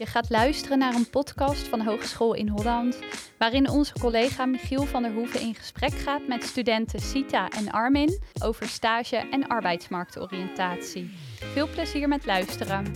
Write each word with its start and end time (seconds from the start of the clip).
Je 0.00 0.06
gaat 0.06 0.30
luisteren 0.30 0.78
naar 0.78 0.94
een 0.94 1.10
podcast 1.10 1.68
van 1.68 1.80
Hogeschool 1.80 2.34
in 2.34 2.48
Holland, 2.48 2.98
waarin 3.38 3.68
onze 3.68 3.92
collega 4.00 4.46
Michiel 4.46 4.86
van 4.86 5.02
der 5.02 5.12
Hoeven 5.12 5.40
in 5.40 5.54
gesprek 5.54 5.92
gaat 5.92 6.26
met 6.28 6.44
studenten 6.44 7.00
Sita 7.00 7.48
en 7.48 7.70
Armin 7.70 8.20
over 8.42 8.68
stage 8.68 9.16
en 9.16 9.46
arbeidsmarktoriëntatie. 9.46 11.10
Veel 11.52 11.68
plezier 11.68 12.08
met 12.08 12.26
luisteren. 12.26 12.86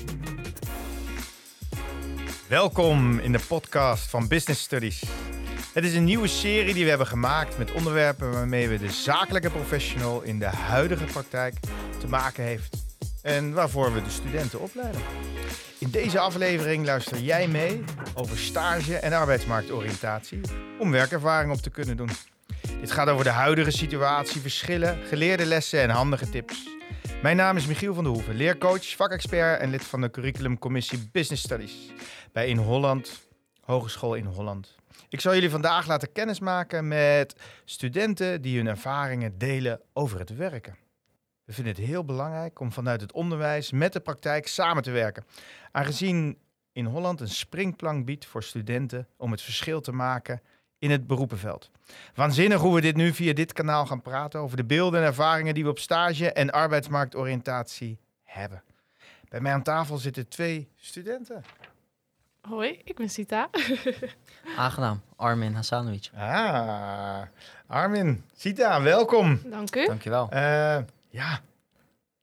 Welkom 2.48 3.18
in 3.18 3.32
de 3.32 3.40
podcast 3.48 4.10
van 4.10 4.28
Business 4.28 4.62
Studies. 4.62 5.02
Het 5.72 5.84
is 5.84 5.94
een 5.94 6.04
nieuwe 6.04 6.28
serie 6.28 6.74
die 6.74 6.82
we 6.82 6.88
hebben 6.88 7.06
gemaakt 7.06 7.58
met 7.58 7.72
onderwerpen 7.72 8.32
waarmee 8.32 8.68
we 8.68 8.78
de 8.78 8.90
zakelijke 8.90 9.50
professional 9.50 10.22
in 10.22 10.38
de 10.38 10.46
huidige 10.46 11.04
praktijk 11.04 11.54
te 11.98 12.08
maken 12.08 12.44
heeft 12.44 12.83
en 13.24 13.52
waarvoor 13.52 13.92
we 13.92 14.02
de 14.02 14.10
studenten 14.10 14.60
opleiden. 14.60 15.00
In 15.78 15.90
deze 15.90 16.18
aflevering 16.18 16.84
luister 16.84 17.18
jij 17.18 17.48
mee 17.48 17.84
over 18.14 18.38
stage 18.38 18.96
en 18.96 19.12
arbeidsmarktoriëntatie 19.12 20.40
om 20.78 20.90
werkervaring 20.90 21.52
op 21.52 21.58
te 21.58 21.70
kunnen 21.70 21.96
doen. 21.96 22.10
Dit 22.80 22.90
gaat 22.90 23.08
over 23.08 23.24
de 23.24 23.30
huidige 23.30 23.70
situatie, 23.70 24.40
verschillen, 24.40 24.98
geleerde 25.06 25.44
lessen 25.44 25.80
en 25.80 25.90
handige 25.90 26.30
tips. 26.30 26.68
Mijn 27.22 27.36
naam 27.36 27.56
is 27.56 27.66
Michiel 27.66 27.94
van 27.94 28.04
der 28.04 28.12
Hoeven, 28.12 28.36
leercoach, 28.36 28.86
vakexpert 28.86 29.60
en 29.60 29.70
lid 29.70 29.84
van 29.84 30.00
de 30.00 30.10
curriculumcommissie 30.10 31.08
Business 31.12 31.42
Studies 31.42 31.92
bij 32.32 32.48
In 32.48 32.56
Holland, 32.58 33.22
Hogeschool 33.60 34.14
in 34.14 34.24
Holland. 34.24 34.76
Ik 35.08 35.20
zal 35.20 35.34
jullie 35.34 35.50
vandaag 35.50 35.86
laten 35.86 36.12
kennismaken 36.12 36.88
met 36.88 37.36
studenten 37.64 38.42
die 38.42 38.56
hun 38.56 38.66
ervaringen 38.66 39.38
delen 39.38 39.80
over 39.92 40.18
het 40.18 40.36
werken. 40.36 40.83
We 41.44 41.52
vinden 41.52 41.74
het 41.74 41.84
heel 41.84 42.04
belangrijk 42.04 42.60
om 42.60 42.72
vanuit 42.72 43.00
het 43.00 43.12
onderwijs 43.12 43.70
met 43.70 43.92
de 43.92 44.00
praktijk 44.00 44.46
samen 44.46 44.82
te 44.82 44.90
werken. 44.90 45.24
Aangezien 45.72 46.38
in 46.72 46.84
Holland 46.84 47.20
een 47.20 47.28
springplank 47.28 48.04
biedt 48.04 48.26
voor 48.26 48.42
studenten 48.42 49.08
om 49.16 49.30
het 49.30 49.42
verschil 49.42 49.80
te 49.80 49.92
maken 49.92 50.42
in 50.78 50.90
het 50.90 51.06
beroepenveld. 51.06 51.70
Waanzinnig 52.14 52.60
hoe 52.60 52.74
we 52.74 52.80
dit 52.80 52.96
nu 52.96 53.12
via 53.12 53.32
dit 53.32 53.52
kanaal 53.52 53.86
gaan 53.86 54.02
praten 54.02 54.40
over 54.40 54.56
de 54.56 54.64
beelden 54.64 55.00
en 55.00 55.06
ervaringen 55.06 55.54
die 55.54 55.64
we 55.64 55.70
op 55.70 55.78
stage 55.78 56.32
en 56.32 56.50
arbeidsmarktoriëntatie 56.50 57.98
hebben. 58.22 58.62
Bij 59.28 59.40
mij 59.40 59.52
aan 59.52 59.62
tafel 59.62 59.98
zitten 59.98 60.28
twee 60.28 60.68
studenten. 60.76 61.44
Hoi, 62.40 62.80
ik 62.84 62.96
ben 62.96 63.08
Sita. 63.08 63.48
Aangenaam, 64.56 65.02
Armin 65.16 65.54
Hassanovic. 65.54 66.10
Ah, 66.14 67.22
Armin, 67.66 68.24
Sita, 68.36 68.82
welkom. 68.82 69.40
Dank 69.44 69.76
u. 69.76 69.86
Dankjewel. 69.86 70.28
Uh, 70.32 70.78
ja, 71.14 71.40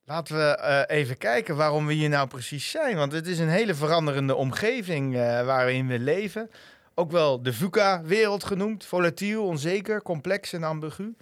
laten 0.04 0.36
we 0.36 0.58
uh, 0.60 0.96
even 0.96 1.18
kijken 1.18 1.56
waarom 1.56 1.86
we 1.86 1.92
hier 1.92 2.08
nou 2.08 2.28
precies 2.28 2.70
zijn. 2.70 2.96
Want 2.96 3.12
het 3.12 3.26
is 3.26 3.38
een 3.38 3.48
hele 3.48 3.74
veranderende 3.74 4.34
omgeving 4.34 5.14
uh, 5.14 5.20
waarin 5.44 5.86
we 5.86 5.98
leven. 5.98 6.50
Ook 6.94 7.10
wel 7.10 7.42
de 7.42 7.52
VUCA-wereld 7.52 8.44
genoemd. 8.44 8.84
Volatiel, 8.84 9.44
onzeker, 9.44 10.02
complex 10.02 10.52
en 10.52 10.62
ambigu. 10.62 11.14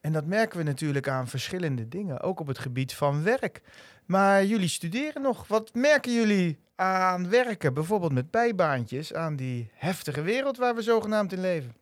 En 0.00 0.12
dat 0.12 0.24
merken 0.24 0.58
we 0.58 0.64
natuurlijk 0.64 1.08
aan 1.08 1.28
verschillende 1.28 1.88
dingen, 1.88 2.20
ook 2.20 2.40
op 2.40 2.46
het 2.46 2.58
gebied 2.58 2.94
van 2.94 3.22
werk. 3.22 3.60
Maar 4.06 4.44
jullie 4.44 4.68
studeren 4.68 5.22
nog. 5.22 5.48
Wat 5.48 5.74
merken 5.74 6.12
jullie 6.12 6.58
aan 6.74 7.28
werken, 7.30 7.74
bijvoorbeeld 7.74 8.12
met 8.12 8.30
bijbaantjes, 8.30 9.14
aan 9.14 9.36
die 9.36 9.70
heftige 9.74 10.22
wereld 10.22 10.56
waar 10.56 10.74
we 10.74 10.82
zogenaamd 10.82 11.32
in 11.32 11.40
leven? 11.40 11.74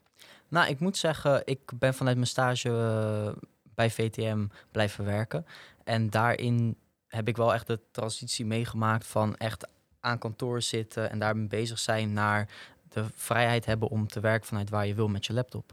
Nou, 0.49 0.69
ik 0.69 0.81
moet 0.81 0.97
zeggen, 0.97 1.43
ik 1.45 1.61
ben 1.79 1.95
vanuit 1.95 2.17
mijn 2.17 2.29
stage 2.29 2.69
uh, 2.69 3.43
bij 3.75 3.91
VTM 3.91 4.47
blijven 4.71 5.05
werken. 5.05 5.47
En 5.85 6.11
daarin 6.11 6.77
heb 7.07 7.29
ik 7.29 7.37
wel 7.37 7.55
echt 7.55 7.67
de 7.67 7.81
transitie 7.91 8.47
meegemaakt 8.47 9.07
van 9.07 9.37
echt 9.37 9.67
aan 10.01 10.19
kantoor 10.19 10.63
zitten 10.63 11.11
en 11.11 11.19
daarmee 11.19 11.47
bezig 11.47 11.79
zijn 11.79 12.13
naar 12.13 12.49
de 12.89 13.05
vrijheid 13.15 13.67
hebben 13.67 13.89
om 13.89 14.09
te 14.09 14.21
werken 14.21 14.47
vanuit 14.47 14.71
waar 14.71 14.87
je 14.87 14.95
wil 14.95 15.09
met 15.09 15.27
je 15.27 15.33
laptop. 15.33 15.73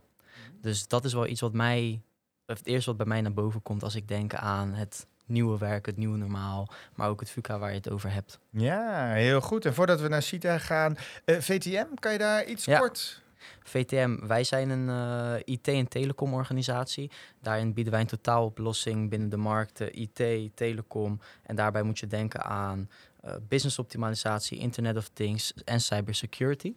Dus 0.62 0.88
dat 0.88 1.06
is 1.06 1.14
wel 1.14 1.28
iets 1.28 1.42
wat 1.42 1.54
mij, 1.54 2.02
het 2.46 2.66
eerste 2.66 2.90
wat 2.90 2.98
bij 2.98 3.06
mij 3.06 3.22
naar 3.22 3.34
boven 3.34 3.62
komt 3.62 3.84
als 3.84 3.96
ik 3.96 4.08
denk 4.08 4.34
aan 4.34 4.74
het 4.74 5.08
nieuwe 5.26 5.58
werk, 5.58 5.86
het 5.86 5.98
nieuwe 5.98 6.18
normaal, 6.18 6.68
maar 6.96 7.10
ook 7.10 7.20
het 7.20 7.30
VUCA 7.30 7.60
waar 7.60 7.70
je 7.70 7.76
het 7.76 7.90
over 7.90 8.14
hebt. 8.14 8.40
Ja, 8.50 9.12
heel 9.12 9.42
goed. 9.42 9.66
En 9.66 9.74
voordat 9.74 10.02
we 10.02 10.08
naar 10.08 10.22
CITA 10.22 10.58
gaan, 10.58 10.98
uh, 11.26 11.40
VTM, 11.40 11.86
kan 12.00 12.12
je 12.12 12.18
daar 12.18 12.46
iets 12.46 12.66
ja. 12.66 12.80
kort... 12.80 13.21
VTM, 13.64 14.28
wij 14.28 14.44
zijn 14.44 14.70
een 14.70 14.88
uh, 14.88 15.40
IT- 15.46 15.68
en 15.68 15.88
telecomorganisatie. 15.88 17.12
Daarin 17.42 17.74
bieden 17.74 17.94
wij 17.94 18.02
een 18.02 18.08
totaaloplossing 18.08 19.10
binnen 19.10 19.30
de 19.30 19.38
markten 19.38 20.00
IT, 20.00 20.56
telecom. 20.56 21.20
En 21.44 21.56
daarbij 21.56 21.84
moet 21.84 22.00
je 22.00 22.08
denken 22.08 22.44
aan 22.44 22.90
uh, 23.26 23.34
business 23.48 23.80
optimalisatie, 23.80 24.58
Internet 24.58 24.98
of 24.98 25.10
Things 25.14 25.54
en 25.66 25.82
cybersecurity. 25.82 26.74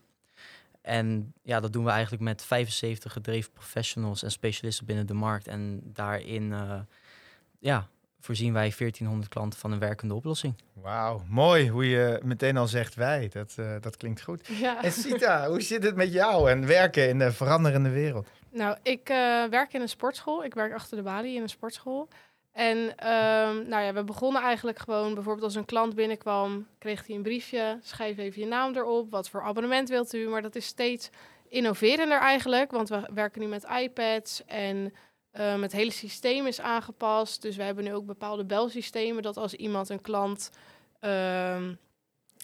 En 0.80 1.32
ja, 1.42 1.60
dat 1.60 1.72
doen 1.72 1.84
we 1.84 1.90
eigenlijk 1.90 2.22
met 2.22 2.42
75 2.42 3.12
gedreven 3.12 3.52
professionals 3.52 4.22
en 4.22 4.30
specialisten 4.30 4.86
binnen 4.86 5.06
de 5.06 5.14
markt. 5.14 5.46
En 5.46 5.80
daarin 5.84 6.42
uh, 6.42 6.80
ja, 7.58 7.88
voorzien 8.24 8.52
wij 8.52 8.72
1400 8.76 9.28
klanten 9.28 9.58
van 9.58 9.72
een 9.72 9.78
werkende 9.78 10.14
oplossing. 10.14 10.54
Wauw, 10.72 11.22
mooi 11.28 11.68
hoe 11.68 11.88
je 11.88 12.20
meteen 12.22 12.56
al 12.56 12.66
zegt 12.66 12.94
wij. 12.94 13.28
Dat, 13.32 13.54
uh, 13.60 13.74
dat 13.80 13.96
klinkt 13.96 14.22
goed. 14.22 14.46
Ja. 14.46 14.82
En 14.82 14.92
Sita, 14.92 15.48
hoe 15.48 15.60
zit 15.60 15.84
het 15.84 15.96
met 15.96 16.12
jou 16.12 16.50
en 16.50 16.66
werken 16.66 17.08
in 17.08 17.18
de 17.18 17.32
veranderende 17.32 17.90
wereld? 17.90 18.28
Nou, 18.50 18.76
ik 18.82 19.10
uh, 19.10 19.44
werk 19.44 19.72
in 19.72 19.80
een 19.80 19.88
sportschool. 19.88 20.44
Ik 20.44 20.54
werk 20.54 20.72
achter 20.72 20.96
de 20.96 21.02
balie 21.02 21.36
in 21.36 21.42
een 21.42 21.48
sportschool. 21.48 22.08
En 22.52 22.76
um, 22.78 23.68
nou 23.68 23.82
ja, 23.82 23.92
we 23.92 24.04
begonnen 24.04 24.42
eigenlijk 24.42 24.78
gewoon, 24.78 25.14
bijvoorbeeld 25.14 25.44
als 25.44 25.54
een 25.54 25.64
klant 25.64 25.94
binnenkwam, 25.94 26.66
kreeg 26.78 27.06
hij 27.06 27.16
een 27.16 27.22
briefje, 27.22 27.78
schrijf 27.82 28.18
even 28.18 28.40
je 28.40 28.46
naam 28.46 28.76
erop, 28.76 29.10
wat 29.10 29.28
voor 29.28 29.42
abonnement 29.42 29.88
wilt 29.88 30.14
u. 30.14 30.28
Maar 30.28 30.42
dat 30.42 30.54
is 30.54 30.66
steeds 30.66 31.10
innoverender 31.48 32.20
eigenlijk, 32.20 32.70
want 32.70 32.88
we 32.88 33.08
werken 33.14 33.40
nu 33.40 33.46
met 33.46 33.66
iPads 33.80 34.44
en 34.44 34.92
Um, 35.40 35.62
het 35.62 35.72
hele 35.72 35.90
systeem 35.90 36.46
is 36.46 36.60
aangepast. 36.60 37.42
Dus 37.42 37.56
we 37.56 37.62
hebben 37.62 37.84
nu 37.84 37.94
ook 37.94 38.06
bepaalde 38.06 38.44
belsystemen. 38.44 39.22
Dat 39.22 39.36
als 39.36 39.54
iemand, 39.54 39.88
een 39.88 40.00
klant, 40.00 40.50
um, 41.00 41.78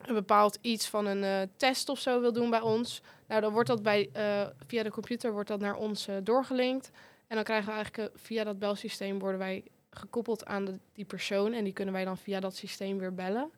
een 0.06 0.14
bepaald 0.14 0.58
iets 0.60 0.88
van 0.88 1.06
een 1.06 1.22
uh, 1.22 1.48
test 1.56 1.88
of 1.88 1.98
zo 1.98 2.20
wil 2.20 2.32
doen 2.32 2.50
bij 2.50 2.60
ons. 2.60 3.02
Nou, 3.28 3.40
dan 3.40 3.52
wordt 3.52 3.68
dat 3.68 3.82
bij, 3.82 4.10
uh, 4.16 4.46
via 4.66 4.82
de 4.82 4.90
computer 4.90 5.32
wordt 5.32 5.48
dat 5.48 5.60
naar 5.60 5.74
ons 5.74 6.08
uh, 6.08 6.16
doorgelinkt. 6.22 6.90
En 7.26 7.34
dan 7.34 7.44
krijgen 7.44 7.68
we 7.68 7.74
eigenlijk 7.74 8.18
via 8.18 8.44
dat 8.44 8.58
belsysteem 8.58 9.18
worden 9.18 9.38
wij 9.38 9.64
gekoppeld 9.90 10.44
aan 10.44 10.80
die 10.92 11.04
persoon. 11.04 11.52
En 11.52 11.64
die 11.64 11.72
kunnen 11.72 11.94
wij 11.94 12.04
dan 12.04 12.18
via 12.18 12.40
dat 12.40 12.56
systeem 12.56 12.98
weer 12.98 13.14
bellen. 13.14 13.50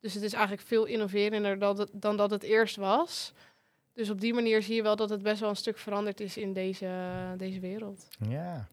Dus 0.00 0.14
het 0.14 0.22
is 0.22 0.32
eigenlijk 0.32 0.66
veel 0.66 0.84
innoverender 0.84 1.58
dan, 1.58 1.88
dan 1.92 2.16
dat 2.16 2.30
het 2.30 2.42
eerst 2.42 2.76
was. 2.76 3.32
Dus 3.92 4.10
op 4.10 4.20
die 4.20 4.34
manier 4.34 4.62
zie 4.62 4.74
je 4.74 4.82
wel 4.82 4.96
dat 4.96 5.10
het 5.10 5.22
best 5.22 5.40
wel 5.40 5.48
een 5.48 5.56
stuk 5.56 5.78
veranderd 5.78 6.20
is 6.20 6.36
in 6.36 6.52
deze, 6.52 6.90
deze 7.36 7.60
wereld. 7.60 8.08
Ja. 8.28 8.68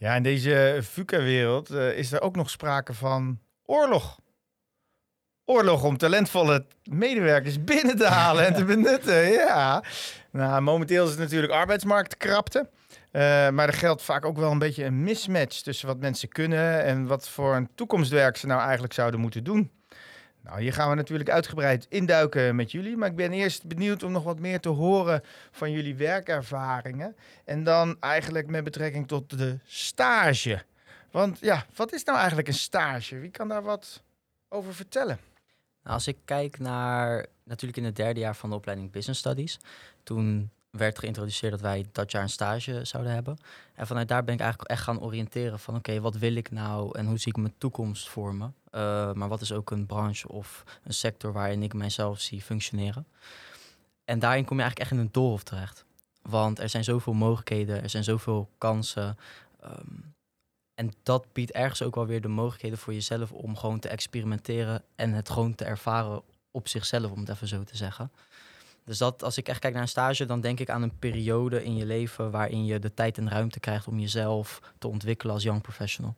Ja, 0.00 0.14
in 0.14 0.22
deze 0.22 0.78
VUCA-wereld 0.82 1.70
uh, 1.70 1.96
is 1.98 2.12
er 2.12 2.20
ook 2.20 2.36
nog 2.36 2.50
sprake 2.50 2.94
van 2.94 3.38
oorlog. 3.64 4.18
Oorlog 5.44 5.84
om 5.84 5.96
talentvolle 5.96 6.66
medewerkers 6.82 7.64
binnen 7.64 7.96
te 7.96 8.06
halen 8.06 8.46
en 8.46 8.54
te 8.54 8.64
benutten. 8.64 9.32
Ja. 9.32 9.84
Nou, 10.30 10.60
momenteel 10.60 11.04
is 11.04 11.10
het 11.10 11.18
natuurlijk 11.18 11.52
arbeidsmarktkrapte. 11.52 12.58
Uh, 12.58 13.22
maar 13.48 13.66
er 13.66 13.72
geldt 13.72 14.02
vaak 14.02 14.24
ook 14.24 14.36
wel 14.36 14.50
een 14.50 14.58
beetje 14.58 14.84
een 14.84 15.02
mismatch 15.02 15.60
tussen 15.60 15.86
wat 15.86 16.00
mensen 16.00 16.28
kunnen 16.28 16.84
en 16.84 17.06
wat 17.06 17.28
voor 17.28 17.56
een 17.56 17.68
toekomstwerk 17.74 18.36
ze 18.36 18.46
nou 18.46 18.60
eigenlijk 18.62 18.92
zouden 18.92 19.20
moeten 19.20 19.44
doen. 19.44 19.70
Nou, 20.42 20.60
hier 20.60 20.72
gaan 20.72 20.88
we 20.88 20.94
natuurlijk 20.94 21.30
uitgebreid 21.30 21.86
induiken 21.88 22.56
met 22.56 22.72
jullie. 22.72 22.96
Maar 22.96 23.08
ik 23.08 23.16
ben 23.16 23.32
eerst 23.32 23.66
benieuwd 23.66 24.02
om 24.02 24.12
nog 24.12 24.22
wat 24.22 24.38
meer 24.38 24.60
te 24.60 24.68
horen 24.68 25.22
van 25.50 25.70
jullie 25.70 25.94
werkervaringen. 25.94 27.16
En 27.44 27.64
dan 27.64 27.96
eigenlijk 28.00 28.46
met 28.46 28.64
betrekking 28.64 29.08
tot 29.08 29.38
de 29.38 29.58
stage. 29.64 30.62
Want 31.10 31.38
ja, 31.40 31.66
wat 31.74 31.92
is 31.92 32.04
nou 32.04 32.18
eigenlijk 32.18 32.48
een 32.48 32.54
stage? 32.54 33.18
Wie 33.18 33.30
kan 33.30 33.48
daar 33.48 33.62
wat 33.62 34.02
over 34.48 34.74
vertellen? 34.74 35.18
Nou, 35.82 35.94
als 35.94 36.06
ik 36.06 36.16
kijk 36.24 36.58
naar 36.58 37.26
natuurlijk 37.44 37.78
in 37.78 37.84
het 37.84 37.96
derde 37.96 38.20
jaar 38.20 38.36
van 38.36 38.50
de 38.50 38.56
opleiding 38.56 38.90
Business 38.90 39.20
Studies, 39.20 39.58
toen 40.02 40.50
werd 40.70 40.98
geïntroduceerd 40.98 41.52
dat 41.52 41.60
wij 41.60 41.86
dat 41.92 42.10
jaar 42.10 42.22
een 42.22 42.28
stage 42.28 42.84
zouden 42.84 43.12
hebben. 43.12 43.38
En 43.74 43.86
vanuit 43.86 44.08
daar 44.08 44.24
ben 44.24 44.34
ik 44.34 44.40
eigenlijk 44.40 44.70
echt 44.70 44.82
gaan 44.82 45.00
oriënteren 45.00 45.58
van 45.58 45.76
oké, 45.76 46.00
wat 46.00 46.16
wil 46.16 46.34
ik 46.34 46.50
nou 46.50 46.98
en 46.98 47.06
hoe 47.06 47.18
zie 47.18 47.32
ik 47.32 47.38
mijn 47.38 47.54
toekomst 47.58 48.08
voor 48.08 48.34
me? 48.34 48.44
Uh, 48.44 49.12
maar 49.12 49.28
wat 49.28 49.40
is 49.40 49.52
ook 49.52 49.70
een 49.70 49.86
branche 49.86 50.28
of 50.28 50.64
een 50.84 50.94
sector 50.94 51.32
waarin 51.32 51.62
ik 51.62 51.74
mijzelf 51.74 52.20
zie 52.20 52.42
functioneren? 52.42 53.06
En 54.04 54.18
daarin 54.18 54.44
kom 54.44 54.56
je 54.56 54.62
eigenlijk 54.62 54.90
echt 54.90 55.00
in 55.00 55.06
een 55.06 55.12
doolhof 55.12 55.42
terecht. 55.42 55.84
Want 56.22 56.58
er 56.58 56.68
zijn 56.68 56.84
zoveel 56.84 57.12
mogelijkheden, 57.12 57.82
er 57.82 57.90
zijn 57.90 58.04
zoveel 58.04 58.48
kansen. 58.58 59.16
Um, 59.64 60.14
en 60.74 60.92
dat 61.02 61.32
biedt 61.32 61.50
ergens 61.50 61.82
ook 61.82 61.94
wel 61.94 62.06
weer 62.06 62.20
de 62.20 62.28
mogelijkheden 62.28 62.78
voor 62.78 62.92
jezelf 62.92 63.32
om 63.32 63.56
gewoon 63.56 63.78
te 63.78 63.88
experimenteren 63.88 64.82
en 64.94 65.12
het 65.12 65.30
gewoon 65.30 65.54
te 65.54 65.64
ervaren 65.64 66.22
op 66.50 66.68
zichzelf, 66.68 67.10
om 67.10 67.18
het 67.18 67.28
even 67.28 67.48
zo 67.48 67.64
te 67.64 67.76
zeggen. 67.76 68.10
Dus 68.84 68.98
dat, 68.98 69.22
als 69.22 69.36
ik 69.36 69.48
echt 69.48 69.60
kijk 69.60 69.72
naar 69.72 69.82
een 69.82 69.88
stage, 69.88 70.24
dan 70.24 70.40
denk 70.40 70.60
ik 70.60 70.70
aan 70.70 70.82
een 70.82 70.98
periode 70.98 71.64
in 71.64 71.76
je 71.76 71.86
leven 71.86 72.30
waarin 72.30 72.64
je 72.64 72.78
de 72.78 72.94
tijd 72.94 73.18
en 73.18 73.30
ruimte 73.30 73.60
krijgt 73.60 73.86
om 73.86 73.98
jezelf 73.98 74.60
te 74.78 74.88
ontwikkelen 74.88 75.34
als 75.34 75.42
young 75.42 75.62
professional. 75.62 76.14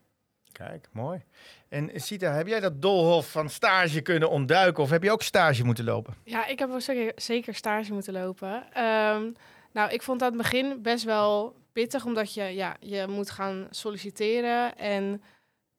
Kijk, 0.52 0.88
mooi. 0.92 1.22
En 1.68 1.90
Sita, 1.94 2.32
heb 2.32 2.46
jij 2.46 2.60
dat 2.60 2.82
doolhof 2.82 3.30
van 3.30 3.50
stage 3.50 4.00
kunnen 4.00 4.30
ontduiken 4.30 4.82
of 4.82 4.90
heb 4.90 5.02
je 5.02 5.12
ook 5.12 5.22
stage 5.22 5.64
moeten 5.64 5.84
lopen? 5.84 6.14
Ja, 6.24 6.46
ik 6.46 6.58
heb 6.58 6.68
wel 6.68 7.12
zeker, 7.16 7.54
stage 7.54 7.92
moeten 7.92 8.12
lopen. 8.12 8.72
Ehm, 8.72 9.30
nou, 9.72 9.90
ik 9.90 10.02
vond 10.02 10.20
dat 10.20 10.32
aan 10.32 10.38
het 10.38 10.50
begin 10.50 10.82
best 10.82 11.04
wel 11.04 11.56
pittig, 11.72 12.04
omdat 12.04 12.34
je, 12.34 12.42
ja, 12.42 12.76
je 12.80 13.06
moet 13.08 13.30
gaan 13.30 13.66
solliciteren 13.70 14.76
en 14.76 15.22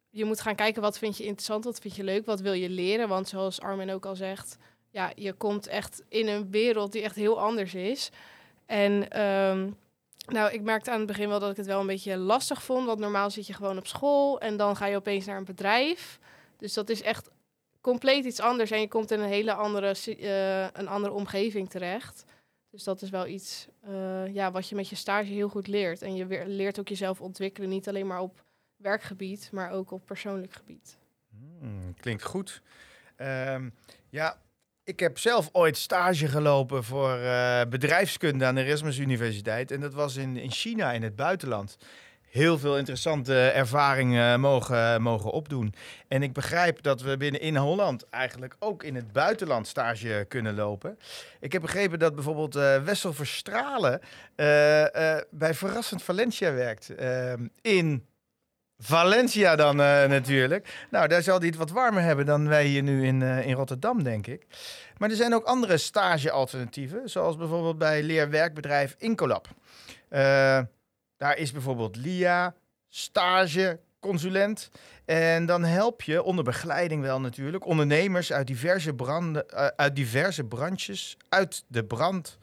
je 0.10 0.26
moet 0.26 0.42
gaan 0.42 0.56
kijken 0.56 0.82
wat 0.82 0.98
vind 0.98 1.18
je 1.18 1.24
interessant, 1.24 1.64
wat 1.64 1.80
vind 1.80 1.96
je 1.96 2.04
leuk, 2.04 2.26
wat 2.26 2.42
wil 2.42 2.54
je 2.54 2.70
leren. 2.70 3.08
Want 3.08 3.28
zoals 3.28 3.62
Armin 3.62 3.92
ook 3.92 4.06
al 4.06 4.16
zegt, 4.16 4.58
ja, 4.94 5.12
je 5.16 5.34
komt 5.34 5.68
echt 5.68 6.04
in 6.08 6.28
een 6.28 6.52
wereld 6.52 6.92
die 6.92 7.02
echt 7.02 7.16
heel 7.16 7.42
anders 7.42 7.74
is. 7.74 8.10
En 8.66 9.10
ehm, 9.10 9.70
nou, 10.28 10.52
ik 10.52 10.62
merkte 10.62 10.92
aan 10.92 10.98
het 10.98 11.08
begin 11.08 11.30
wel 11.30 11.40
dat 11.40 11.52
ik 11.52 11.58
het 11.58 11.66
wel 11.66 11.80
een 11.80 11.88
beetje 11.88 12.18
lastig 12.18 12.64
vond. 12.64 12.86
Want 12.86 13.00
normaal 13.00 13.32
zit 13.32 13.48
je 13.48 13.54
gewoon 13.54 13.78
op 13.78 13.88
school 13.88 14.40
en 14.40 14.58
dan 14.58 14.76
ga 14.76 14.86
je 14.86 14.96
opeens 14.96 15.26
naar 15.26 15.38
een 15.38 15.46
bedrijf. 15.46 16.20
Dus 16.58 16.74
dat 16.74 16.90
is 16.90 17.02
echt 17.02 17.30
compleet 17.82 18.26
iets 18.26 18.40
anders. 18.40 18.72
En 18.72 18.82
je 18.82 18.88
komt 18.88 19.12
in 19.12 19.20
een 19.20 19.30
hele 19.30 19.54
andere, 19.54 19.96
uh, 20.06 20.68
een 20.74 20.88
andere 20.88 21.14
omgeving 21.14 21.70
terecht. 21.70 22.26
Dus 22.70 22.84
dat 22.84 23.02
is 23.02 23.10
wel 23.10 23.28
iets 23.28 23.68
uh, 23.88 24.34
ja, 24.34 24.52
wat 24.52 24.70
je 24.70 24.76
met 24.76 24.90
je 24.90 24.96
stage 24.96 25.32
heel 25.32 25.50
goed 25.50 25.68
leert. 25.68 26.02
En 26.02 26.16
je 26.16 26.44
leert 26.48 26.80
ook 26.80 26.88
jezelf 26.88 27.22
ontwikkelen, 27.22 27.70
niet 27.70 27.88
alleen 27.88 28.08
maar 28.08 28.22
op 28.22 28.44
werkgebied, 28.76 29.50
maar 29.52 29.72
ook 29.72 29.92
op 29.92 30.06
persoonlijk 30.06 30.54
gebied. 30.54 30.98
Hmm, 31.60 31.94
klinkt 32.00 32.24
goed. 32.24 32.62
Um, 33.18 33.74
ja, 34.10 34.38
ik 34.84 35.00
heb 35.00 35.18
zelf 35.18 35.50
ooit 35.52 35.78
stage 35.78 36.28
gelopen 36.28 36.84
voor 36.84 37.18
uh, 37.18 37.62
bedrijfskunde 37.70 38.46
aan 38.46 38.56
de 38.56 38.64
Erasmus 38.64 38.98
Universiteit. 38.98 39.72
En 39.72 39.80
dat 39.80 39.94
was 39.94 40.16
in, 40.16 40.38
in 40.38 40.52
China, 40.52 40.92
in 40.92 41.04
het 41.04 41.16
buitenland. 41.16 41.78
Heel 42.22 42.60
veel 42.60 42.78
interessante 42.78 43.48
ervaringen 43.50 44.40
mogen, 44.40 45.02
mogen 45.02 45.32
opdoen. 45.32 45.74
En 46.08 46.24
ik 46.24 46.34
begrijp 46.34 46.82
dat 46.82 47.02
we 47.02 47.18
binnen 47.18 47.42
in 47.42 47.56
Holland 47.56 48.10
eigenlijk 48.10 48.56
ook 48.60 48.84
in 48.84 48.96
het 48.96 49.12
buitenland 49.12 49.68
stage 49.68 50.26
kunnen 50.28 50.56
lopen. 50.56 51.00
Ik 51.40 51.52
heb 51.52 51.62
begrepen 51.62 52.00
dat 52.00 52.16
bijvoorbeeld 52.16 52.56
uh, 52.56 52.84
Wessel 52.84 53.14
Verstralen 53.14 54.00
uh, 54.02 54.08
bij 55.30 55.54
Verrassend 55.54 56.04
Valencia 56.04 56.54
werkt. 56.54 56.94
in 57.62 58.06
Valencia 58.86 59.56
dan 59.56 59.80
uh, 59.80 60.06
natuurlijk. 60.06 60.86
Nou, 60.90 61.08
daar 61.08 61.22
zal 61.22 61.38
hij 61.38 61.48
het 61.48 61.56
wat 61.56 61.70
warmer 61.70 62.02
hebben 62.02 62.26
dan 62.26 62.48
wij 62.48 62.66
hier 62.66 62.84
nu 62.84 63.06
in, 63.06 63.22
uh, 63.22 63.48
in 63.48 63.54
Rotterdam, 63.54 64.04
denk 64.04 64.28
ik. 64.28 64.46
Maar 64.98 65.10
er 65.10 65.16
zijn 65.16 65.34
ook 65.34 65.46
andere 65.46 65.78
stagealternatieven, 65.78 67.10
zoals 67.10 67.38
bijvoorbeeld 67.38 67.78
bij 67.78 68.04
leerwerkbedrijf 68.04 68.96
Incolab. 68.98 69.48
Uh, 70.10 70.20
daar 71.18 71.38
is 71.38 71.52
bijvoorbeeld 71.52 71.96
LIA, 71.96 72.56
stage, 72.90 73.80
consulent. 74.00 74.70
En 75.06 75.46
dan 75.46 75.64
help 75.64 76.02
je, 76.02 76.24
onder 76.24 76.44
begeleiding 76.44 77.02
wel 77.02 77.20
natuurlijk, 77.20 77.66
ondernemers 77.66 78.34
uit 78.34 78.48
diverse, 78.48 78.94
branden, 78.94 79.52
uit 79.76 79.96
diverse 79.96 80.44
branches 80.44 81.18
uit 81.30 81.64
de 81.68 81.84
brand. 81.84 82.38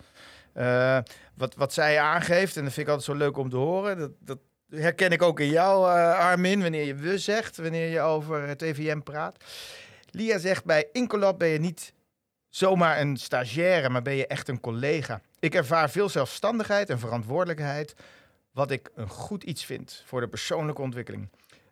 wat, 1.34 1.54
wat 1.54 1.72
zij 1.72 2.00
aangeeft, 2.00 2.56
en 2.56 2.64
dat 2.64 2.72
vind 2.72 2.86
ik 2.86 2.92
altijd 2.92 3.16
zo 3.16 3.24
leuk 3.24 3.36
om 3.36 3.50
te 3.50 3.56
horen, 3.56 3.98
dat, 3.98 4.10
dat 4.18 4.38
herken 4.70 5.10
ik 5.10 5.22
ook 5.22 5.40
in 5.40 5.48
jou, 5.48 5.96
uh, 5.96 6.18
Armin, 6.18 6.62
wanneer 6.62 6.84
je 6.84 6.94
we 6.94 7.18
zegt, 7.18 7.56
wanneer 7.56 7.88
je 7.88 8.00
over 8.00 8.48
het 8.48 8.62
EVM 8.62 9.00
praat. 9.00 9.44
Lia 10.10 10.38
zegt 10.38 10.64
bij 10.64 10.88
Incolab 10.92 11.38
ben 11.38 11.48
je 11.48 11.58
niet 11.58 11.92
zomaar 12.48 13.00
een 13.00 13.16
stagiaire, 13.16 13.88
maar 13.88 14.02
ben 14.02 14.16
je 14.16 14.26
echt 14.26 14.48
een 14.48 14.60
collega. 14.60 15.20
Ik 15.38 15.54
ervaar 15.54 15.90
veel 15.90 16.08
zelfstandigheid 16.08 16.90
en 16.90 16.98
verantwoordelijkheid, 16.98 17.94
wat 18.52 18.70
ik 18.70 18.90
een 18.94 19.08
goed 19.08 19.42
iets 19.42 19.64
vind 19.64 20.02
voor 20.06 20.20
de 20.20 20.28
persoonlijke 20.28 20.82
ontwikkeling. 20.82 21.28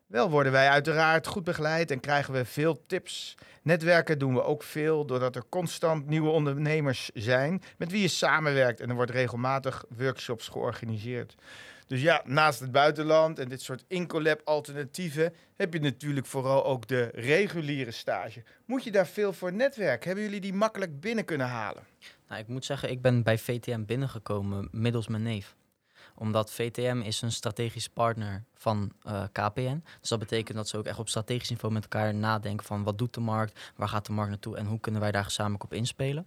Wel 0.06 0.30
worden 0.30 0.52
wij 0.52 0.68
uiteraard 0.68 1.26
goed 1.26 1.44
begeleid 1.44 1.90
en 1.90 2.00
krijgen 2.00 2.32
we 2.32 2.44
veel 2.44 2.82
tips. 2.86 3.34
Netwerken 3.62 4.18
doen 4.18 4.34
we 4.34 4.42
ook 4.42 4.62
veel 4.62 5.04
doordat 5.04 5.36
er 5.36 5.44
constant 5.48 6.06
nieuwe 6.06 6.30
ondernemers 6.30 7.10
zijn 7.14 7.62
met 7.76 7.90
wie 7.90 8.02
je 8.02 8.08
samenwerkt 8.08 8.80
en 8.80 8.88
er 8.88 8.94
wordt 8.94 9.10
regelmatig 9.10 9.84
workshops 9.96 10.48
georganiseerd. 10.48 11.34
Dus 11.88 12.02
ja, 12.02 12.22
naast 12.24 12.60
het 12.60 12.72
buitenland 12.72 13.38
en 13.38 13.48
dit 13.48 13.62
soort 13.62 13.84
incolab 13.86 14.40
alternatieven 14.44 15.34
heb 15.56 15.72
je 15.72 15.80
natuurlijk 15.80 16.26
vooral 16.26 16.64
ook 16.64 16.86
de 16.86 17.10
reguliere 17.14 17.90
stage. 17.90 18.42
Moet 18.64 18.84
je 18.84 18.90
daar 18.90 19.06
veel 19.06 19.32
voor 19.32 19.52
netwerk? 19.52 20.04
Hebben 20.04 20.24
jullie 20.24 20.40
die 20.40 20.54
makkelijk 20.54 21.00
binnen 21.00 21.24
kunnen 21.24 21.46
halen? 21.46 21.82
Nou, 22.28 22.40
ik 22.40 22.48
moet 22.48 22.64
zeggen, 22.64 22.90
ik 22.90 23.02
ben 23.02 23.22
bij 23.22 23.38
VTM 23.38 23.84
binnengekomen 23.84 24.68
middels 24.72 25.08
mijn 25.08 25.22
neef 25.22 25.56
omdat 26.18 26.50
VTM 26.50 27.00
is 27.04 27.22
een 27.22 27.32
strategisch 27.32 27.88
partner 27.88 28.44
van 28.54 28.92
eh, 29.02 29.22
KPN. 29.32 29.82
Dus 30.00 30.08
dat 30.08 30.18
betekent 30.18 30.56
dat 30.56 30.68
ze 30.68 30.76
ook 30.76 30.86
echt 30.86 30.98
op 30.98 31.08
strategisch 31.08 31.50
niveau 31.50 31.74
met 31.74 31.82
elkaar 31.82 32.14
nadenken 32.14 32.66
van 32.66 32.82
wat 32.82 32.98
doet 32.98 33.14
de 33.14 33.20
markt, 33.20 33.72
waar 33.76 33.88
gaat 33.88 34.06
de 34.06 34.12
markt 34.12 34.30
naartoe 34.30 34.56
en 34.56 34.66
hoe 34.66 34.80
kunnen 34.80 35.00
wij 35.00 35.12
daar 35.12 35.24
gezamenlijk 35.24 35.64
op 35.64 35.72
inspelen. 35.72 36.26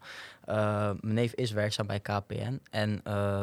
Uh, 0.50 0.56
mijn 1.00 1.14
neef 1.14 1.34
is 1.34 1.52
werkzaam 1.52 1.88
bij 1.88 2.00
KPN 2.00 2.62
en 2.70 3.02
uh, 3.08 3.42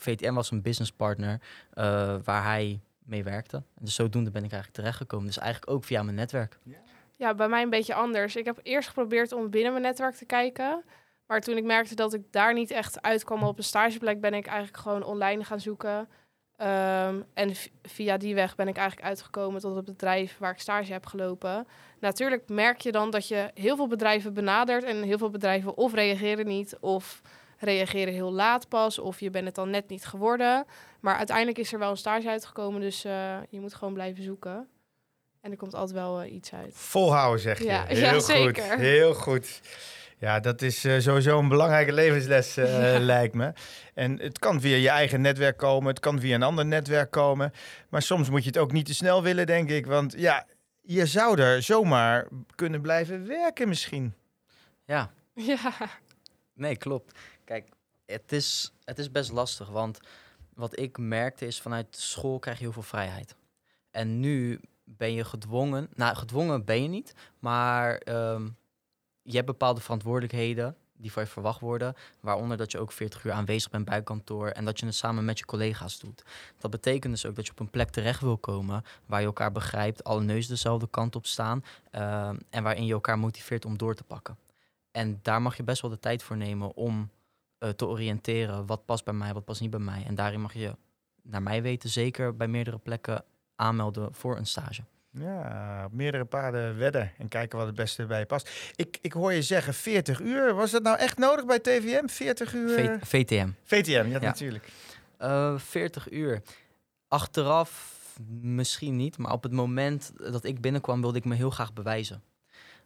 VTM 0.00 0.34
was 0.34 0.50
een 0.50 0.62
businesspartner 0.62 1.40
uh, 1.74 2.16
waar 2.24 2.44
hij 2.44 2.80
mee 3.04 3.24
werkte. 3.24 3.62
Dus 3.80 3.94
zodoende 3.94 4.30
ben 4.30 4.44
ik 4.44 4.50
eigenlijk 4.52 4.80
terechtgekomen. 4.80 5.26
Dus 5.26 5.38
eigenlijk 5.38 5.72
ook 5.72 5.84
via 5.84 6.02
mijn 6.02 6.16
netwerk. 6.16 6.58
Ja, 7.16 7.34
bij 7.34 7.48
mij 7.48 7.62
een 7.62 7.70
beetje 7.70 7.94
anders. 7.94 8.36
Ik 8.36 8.44
heb 8.44 8.60
eerst 8.62 8.88
geprobeerd 8.88 9.32
om 9.32 9.50
binnen 9.50 9.72
mijn 9.72 9.84
netwerk 9.84 10.14
te 10.14 10.24
kijken. 10.24 10.84
Maar 11.26 11.40
toen 11.40 11.56
ik 11.56 11.64
merkte 11.64 11.94
dat 11.94 12.14
ik 12.14 12.22
daar 12.30 12.54
niet 12.54 12.70
echt 12.70 13.02
uitkwam 13.02 13.42
op 13.42 13.58
een 13.58 13.64
stageplek, 13.64 14.20
ben 14.20 14.34
ik 14.34 14.46
eigenlijk 14.46 14.76
gewoon 14.76 15.04
online 15.04 15.44
gaan 15.44 15.60
zoeken. 15.60 16.08
Um, 16.62 17.24
en 17.34 17.52
via 17.82 18.16
die 18.16 18.34
weg 18.34 18.54
ben 18.54 18.68
ik 18.68 18.76
eigenlijk 18.76 19.08
uitgekomen 19.08 19.60
tot 19.60 19.76
het 19.76 19.84
bedrijf 19.84 20.38
waar 20.38 20.52
ik 20.52 20.58
stage 20.58 20.92
heb 20.92 21.06
gelopen. 21.06 21.66
Natuurlijk 22.00 22.48
merk 22.48 22.80
je 22.80 22.92
dan 22.92 23.10
dat 23.10 23.28
je 23.28 23.50
heel 23.54 23.76
veel 23.76 23.86
bedrijven 23.86 24.34
benadert 24.34 24.84
en 24.84 25.02
heel 25.02 25.18
veel 25.18 25.30
bedrijven 25.30 25.76
of 25.76 25.94
reageren 25.94 26.46
niet 26.46 26.76
of 26.80 27.22
reageren 27.62 28.12
heel 28.12 28.32
laat 28.32 28.68
pas 28.68 28.98
of 28.98 29.20
je 29.20 29.30
bent 29.30 29.46
het 29.46 29.54
dan 29.54 29.70
net 29.70 29.88
niet 29.88 30.04
geworden. 30.04 30.64
Maar 31.00 31.16
uiteindelijk 31.16 31.58
is 31.58 31.72
er 31.72 31.78
wel 31.78 31.90
een 31.90 31.96
stage 31.96 32.28
uitgekomen, 32.28 32.80
dus 32.80 33.04
uh, 33.04 33.36
je 33.48 33.60
moet 33.60 33.74
gewoon 33.74 33.94
blijven 33.94 34.22
zoeken. 34.22 34.68
En 35.40 35.50
er 35.50 35.56
komt 35.56 35.74
altijd 35.74 35.98
wel 35.98 36.24
uh, 36.24 36.32
iets 36.32 36.52
uit. 36.52 36.74
Volhouden 36.74 37.40
zeg 37.40 37.58
je. 37.58 37.64
Ja, 37.64 37.84
heel 37.84 37.98
ja, 37.98 38.12
goed. 38.12 38.24
Zeker. 38.24 38.78
Heel 38.78 39.14
goed. 39.14 39.60
Ja, 40.18 40.40
dat 40.40 40.62
is 40.62 40.84
uh, 40.84 40.98
sowieso 40.98 41.38
een 41.38 41.48
belangrijke 41.48 41.92
levensles, 41.92 42.54
ja. 42.54 42.98
lijkt 42.98 43.34
me. 43.34 43.52
En 43.94 44.20
het 44.20 44.38
kan 44.38 44.60
via 44.60 44.76
je 44.76 44.88
eigen 44.88 45.20
netwerk 45.20 45.56
komen, 45.56 45.88
het 45.88 46.00
kan 46.00 46.20
via 46.20 46.34
een 46.34 46.42
ander 46.42 46.66
netwerk 46.66 47.10
komen. 47.10 47.52
Maar 47.88 48.02
soms 48.02 48.30
moet 48.30 48.42
je 48.42 48.48
het 48.48 48.58
ook 48.58 48.72
niet 48.72 48.86
te 48.86 48.94
snel 48.94 49.22
willen, 49.22 49.46
denk 49.46 49.70
ik. 49.70 49.86
Want 49.86 50.14
ja, 50.16 50.46
je 50.80 51.06
zou 51.06 51.40
er 51.40 51.62
zomaar 51.62 52.28
kunnen 52.54 52.80
blijven 52.80 53.26
werken 53.26 53.68
misschien. 53.68 54.14
Ja. 54.84 55.10
Ja. 55.34 55.58
Nee, 56.54 56.76
klopt. 56.76 57.18
Kijk, 57.44 57.68
het 58.06 58.32
is, 58.32 58.72
het 58.84 58.98
is 58.98 59.10
best 59.10 59.32
lastig, 59.32 59.68
want 59.68 60.00
wat 60.54 60.78
ik 60.78 60.98
merkte 60.98 61.46
is 61.46 61.60
vanuit 61.60 61.96
school 61.96 62.38
krijg 62.38 62.56
je 62.58 62.64
heel 62.64 62.72
veel 62.72 62.82
vrijheid. 62.82 63.36
En 63.90 64.20
nu 64.20 64.60
ben 64.84 65.12
je 65.12 65.24
gedwongen, 65.24 65.88
nou 65.94 66.16
gedwongen 66.16 66.64
ben 66.64 66.82
je 66.82 66.88
niet, 66.88 67.14
maar 67.38 67.96
ehm, 67.96 68.48
je 69.22 69.34
hebt 69.34 69.46
bepaalde 69.46 69.80
verantwoordelijkheden 69.80 70.76
die 71.02 71.12
van 71.12 71.22
je 71.22 71.28
verwacht 71.28 71.60
worden, 71.60 71.94
waaronder 72.20 72.56
dat 72.56 72.72
je 72.72 72.78
ook 72.78 72.92
40 72.92 73.24
uur 73.24 73.32
aanwezig 73.32 73.70
bent 73.70 73.84
bij 73.84 74.02
kantoor 74.02 74.48
en 74.48 74.64
dat 74.64 74.80
je 74.80 74.86
het 74.86 74.94
samen 74.94 75.24
met 75.24 75.38
je 75.38 75.44
collega's 75.44 75.98
doet. 75.98 76.24
Dat 76.58 76.70
betekent 76.70 77.12
dus 77.12 77.26
ook 77.26 77.34
dat 77.34 77.46
je 77.46 77.52
op 77.52 77.60
een 77.60 77.70
plek 77.70 77.90
terecht 77.90 78.20
wil 78.20 78.38
komen 78.38 78.84
waar 79.06 79.20
je 79.20 79.26
elkaar 79.26 79.52
begrijpt, 79.52 80.04
alle 80.04 80.22
neus 80.22 80.46
dezelfde 80.46 80.88
kant 80.90 81.16
op 81.16 81.26
staan 81.26 81.64
ehm, 81.90 82.36
en 82.50 82.62
waarin 82.62 82.86
je 82.86 82.92
elkaar 82.92 83.18
motiveert 83.18 83.64
om 83.64 83.78
door 83.78 83.94
te 83.94 84.04
pakken. 84.04 84.36
En 84.92 85.18
daar 85.22 85.42
mag 85.42 85.56
je 85.56 85.62
best 85.62 85.82
wel 85.82 85.90
de 85.90 85.98
tijd 85.98 86.22
voor 86.22 86.36
nemen 86.36 86.74
om 86.76 87.10
uh, 87.58 87.68
te 87.68 87.86
oriënteren. 87.86 88.66
Wat 88.66 88.84
past 88.84 89.04
bij 89.04 89.14
mij, 89.14 89.32
wat 89.32 89.44
past 89.44 89.60
niet 89.60 89.70
bij 89.70 89.80
mij. 89.80 90.04
En 90.06 90.14
daarin 90.14 90.40
mag 90.40 90.52
je, 90.54 90.76
naar 91.22 91.42
mij 91.42 91.62
weten, 91.62 91.90
zeker 91.90 92.36
bij 92.36 92.48
meerdere 92.48 92.78
plekken 92.78 93.24
aanmelden 93.56 94.14
voor 94.14 94.36
een 94.36 94.46
stage. 94.46 94.82
Ja, 95.10 95.84
op 95.84 95.92
meerdere 95.92 96.24
paarden 96.24 96.78
wedden 96.78 97.12
en 97.18 97.28
kijken 97.28 97.58
wat 97.58 97.66
het 97.66 97.76
beste 97.76 98.06
bij 98.06 98.18
je 98.18 98.26
past. 98.26 98.72
Ik, 98.76 98.98
ik 99.00 99.12
hoor 99.12 99.32
je 99.32 99.42
zeggen 99.42 99.74
40 99.74 100.20
uur. 100.20 100.54
Was 100.54 100.70
dat 100.70 100.82
nou 100.82 100.98
echt 100.98 101.18
nodig 101.18 101.46
bij 101.46 101.58
TVM? 101.58 102.06
40 102.06 102.54
uur? 102.54 102.98
V 103.00 103.08
VTM. 103.08 103.48
VTM, 103.64 104.06
ja, 104.08 104.18
natuurlijk. 104.18 104.72
Uh, 105.20 105.58
40 105.58 106.10
uur. 106.10 106.42
Achteraf 107.08 108.00
misschien 108.40 108.96
niet, 108.96 109.18
maar 109.18 109.32
op 109.32 109.42
het 109.42 109.52
moment 109.52 110.12
dat 110.16 110.44
ik 110.44 110.60
binnenkwam 110.60 111.00
wilde 111.00 111.18
ik 111.18 111.24
me 111.24 111.34
heel 111.34 111.50
graag 111.50 111.72
bewijzen. 111.72 112.22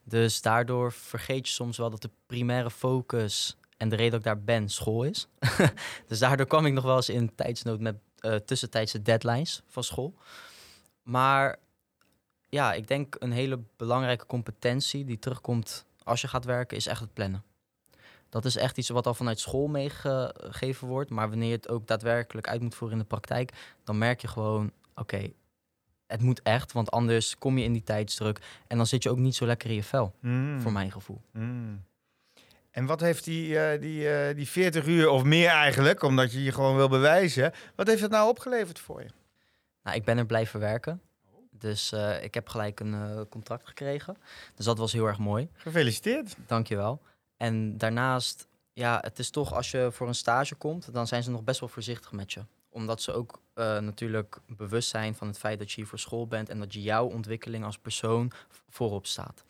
Dus 0.09 0.43
daardoor 0.43 0.93
vergeet 0.93 1.47
je 1.47 1.53
soms 1.53 1.77
wel 1.77 1.91
dat 1.91 2.03
de 2.03 2.11
primaire 2.27 2.71
focus 2.71 3.57
en 3.77 3.89
de 3.89 3.97
reden 3.97 4.11
dat 4.11 4.21
ik 4.21 4.27
daar 4.27 4.43
ben 4.43 4.69
school 4.69 5.03
is. 5.03 5.29
dus 6.09 6.19
daardoor 6.19 6.47
kwam 6.47 6.67
ik 6.67 6.73
nog 6.73 6.85
wel 6.85 6.97
eens 6.97 7.09
in 7.09 7.35
tijdsnood 7.35 7.81
met 7.81 7.97
uh, 8.21 8.35
tussentijdse 8.35 9.03
deadlines 9.03 9.63
van 9.67 9.85
school. 9.85 10.15
Maar 11.03 11.59
ja, 12.49 12.73
ik 12.73 12.89
denk 12.89 13.17
een 13.19 13.33
hele 13.33 13.61
belangrijke 13.77 14.27
competentie 14.27 15.05
die 15.05 15.19
terugkomt 15.19 15.87
als 16.03 16.21
je 16.21 16.29
gaat 16.29 16.45
werken, 16.45 16.77
is 16.77 16.87
echt 16.87 17.01
het 17.01 17.13
plannen. 17.13 17.45
Dat 18.29 18.45
is 18.45 18.57
echt 18.57 18.79
iets 18.79 18.89
wat 18.89 19.07
al 19.07 19.15
vanuit 19.15 19.41
school 19.41 19.67
meegegeven 19.67 20.89
wordt. 20.89 21.11
Maar 21.11 21.29
wanneer 21.29 21.49
je 21.49 21.55
het 21.55 21.69
ook 21.69 21.87
daadwerkelijk 21.87 22.49
uit 22.49 22.61
moet 22.61 22.75
voeren 22.75 22.97
in 22.97 23.03
de 23.03 23.09
praktijk, 23.09 23.53
dan 23.85 23.99
merk 23.99 24.21
je 24.21 24.29
gewoon: 24.29 24.73
oké, 24.95 25.33
het 26.07 26.23
moet 26.23 26.43
echt, 26.43 26.73
want 26.73 26.91
anders 26.91 27.39
kom 27.39 27.59
je 27.59 27.65
in 27.65 27.73
die 27.73 27.83
tijdsdruk 27.83 28.39
en 28.67 28.77
dan 28.77 28.87
zit 28.87 29.03
je 29.03 29.11
ook 29.11 29.19
niet 29.19 29.35
zo 29.35 29.47
lekker 29.47 29.69
in 29.71 29.77
je 29.77 29.83
vel, 29.83 30.15
Mm. 30.21 30.61
voor 30.61 30.73
mijn 30.73 30.93
gevoel. 30.93 31.21
Mm. 31.33 31.85
En 32.71 32.87
wat 32.87 33.01
heeft 33.01 33.25
die, 33.25 33.59
eh, 33.59 33.81
die, 33.81 34.09
eh, 34.11 34.35
die 34.35 34.49
40 34.49 34.87
uur, 34.87 35.09
of 35.09 35.23
meer 35.23 35.49
eigenlijk, 35.49 36.03
omdat 36.03 36.33
je 36.33 36.43
je 36.43 36.53
gewoon 36.53 36.77
wil 36.77 36.89
bewijzen, 36.89 37.53
wat 37.75 37.87
heeft 37.87 38.01
dat 38.01 38.11
nou 38.11 38.29
opgeleverd 38.29 38.79
voor 38.79 39.03
je? 39.03 39.09
Nou, 39.83 39.97
ik 39.97 40.05
ben 40.05 40.19
er 40.19 40.27
blijven 40.27 40.61
werken. 40.61 41.01
Dus 41.51 41.93
eh, 41.93 42.23
ik 42.23 42.35
heb 42.35 42.49
gelijk 42.49 42.81
een 42.81 43.27
contract 43.31 43.67
gekregen. 43.69 44.17
Dus 44.55 44.65
dat 44.65 44.79
was 44.79 44.93
heel 44.93 45.07
erg 45.07 45.19
mooi. 45.19 45.49
Gefeliciteerd. 45.53 46.37
Dankjewel. 46.47 47.03
En 47.37 47.79
daarnaast, 47.79 48.47
ja, 48.73 48.99
het 49.03 49.19
is 49.19 49.31
toch 49.31 49.55
als 49.55 49.71
je 49.71 49.89
voor 49.93 50.09
een 50.09 50.15
stage 50.15 50.55
komt, 50.55 50.93
dan 50.93 51.07
zijn 51.07 51.23
ze 51.23 51.31
nog 51.31 51.45
best 51.45 51.61
wel 51.61 51.69
voorzichtig 51.69 52.13
met 52.13 52.33
je. 52.33 52.41
Omdat 52.76 53.02
ze 53.02 53.12
ook 53.12 53.40
eh, 53.56 53.78
natuurlijk 53.78 54.38
bewust 54.47 54.88
zijn 54.88 55.14
van 55.14 55.26
het 55.26 55.38
feit 55.38 55.59
dat 55.59 55.71
je 55.71 55.76
hier 55.76 55.87
voor 55.87 55.99
school 55.99 56.26
bent 56.26 56.49
en 56.49 56.59
dat 56.59 56.73
je 56.73 56.83
jouw 56.83 57.06
ontwikkeling 57.06 57.64
als 57.64 57.78
persoon 57.78 58.33
voorop 58.68 59.06
staat. 59.06 59.45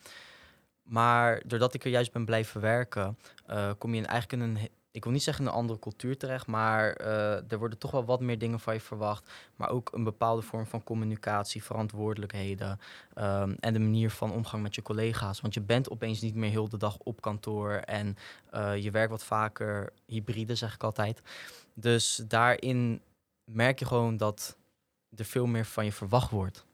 Maar 0.83 1.41
doordat 1.45 1.73
ik 1.73 1.83
er 1.83 1.89
juist 1.89 2.11
ben 2.11 2.25
blijven 2.25 2.61
werken, 2.61 3.17
eh, 3.45 3.71
kom 3.77 3.93
je 3.93 3.99
in 3.99 4.05
eigenlijk 4.05 4.43
in 4.43 4.49
een, 4.49 4.69
ik 4.91 5.03
wil 5.03 5.13
niet 5.13 5.23
zeggen 5.23 5.45
een 5.45 5.51
andere 5.51 5.79
cultuur 5.79 6.17
terecht, 6.17 6.47
maar 6.47 6.93
eh, 6.93 7.51
er 7.51 7.57
worden 7.57 7.77
toch 7.77 7.91
wel 7.91 8.05
wat 8.05 8.21
meer 8.21 8.37
dingen 8.37 8.59
van 8.59 8.73
je 8.73 8.79
verwacht. 8.79 9.29
Maar 9.55 9.69
ook 9.69 9.91
een 9.93 10.03
bepaalde 10.03 10.41
vorm 10.41 10.65
van 10.65 10.83
communicatie, 10.83 11.63
verantwoordelijkheden 11.63 12.79
ehm, 13.13 13.53
en 13.59 13.73
de 13.73 13.79
manier 13.79 14.11
van 14.11 14.31
omgang 14.31 14.63
met 14.63 14.75
je 14.75 14.81
collega's. 14.81 15.41
Want 15.41 15.53
je 15.53 15.61
bent 15.61 15.89
opeens 15.89 16.21
niet 16.21 16.35
meer 16.35 16.49
heel 16.49 16.69
de 16.69 16.77
dag 16.77 16.97
op 16.97 17.21
kantoor 17.21 17.71
en 17.71 18.17
je 18.79 18.91
werkt 18.91 19.11
wat 19.11 19.23
vaker 19.23 19.93
hybride, 20.05 20.55
zeg 20.55 20.73
ik 20.73 20.83
altijd. 20.83 21.21
Dus 21.73 22.21
daarin 22.27 23.01
merk 23.51 23.79
je 23.79 23.85
gewoon 23.85 24.17
dat 24.17 24.57
er 25.15 25.25
veel 25.25 25.45
meer 25.45 25.65
van 25.65 25.85
je 25.85 25.91
verwacht 25.91 26.31
wordt. 26.31 26.65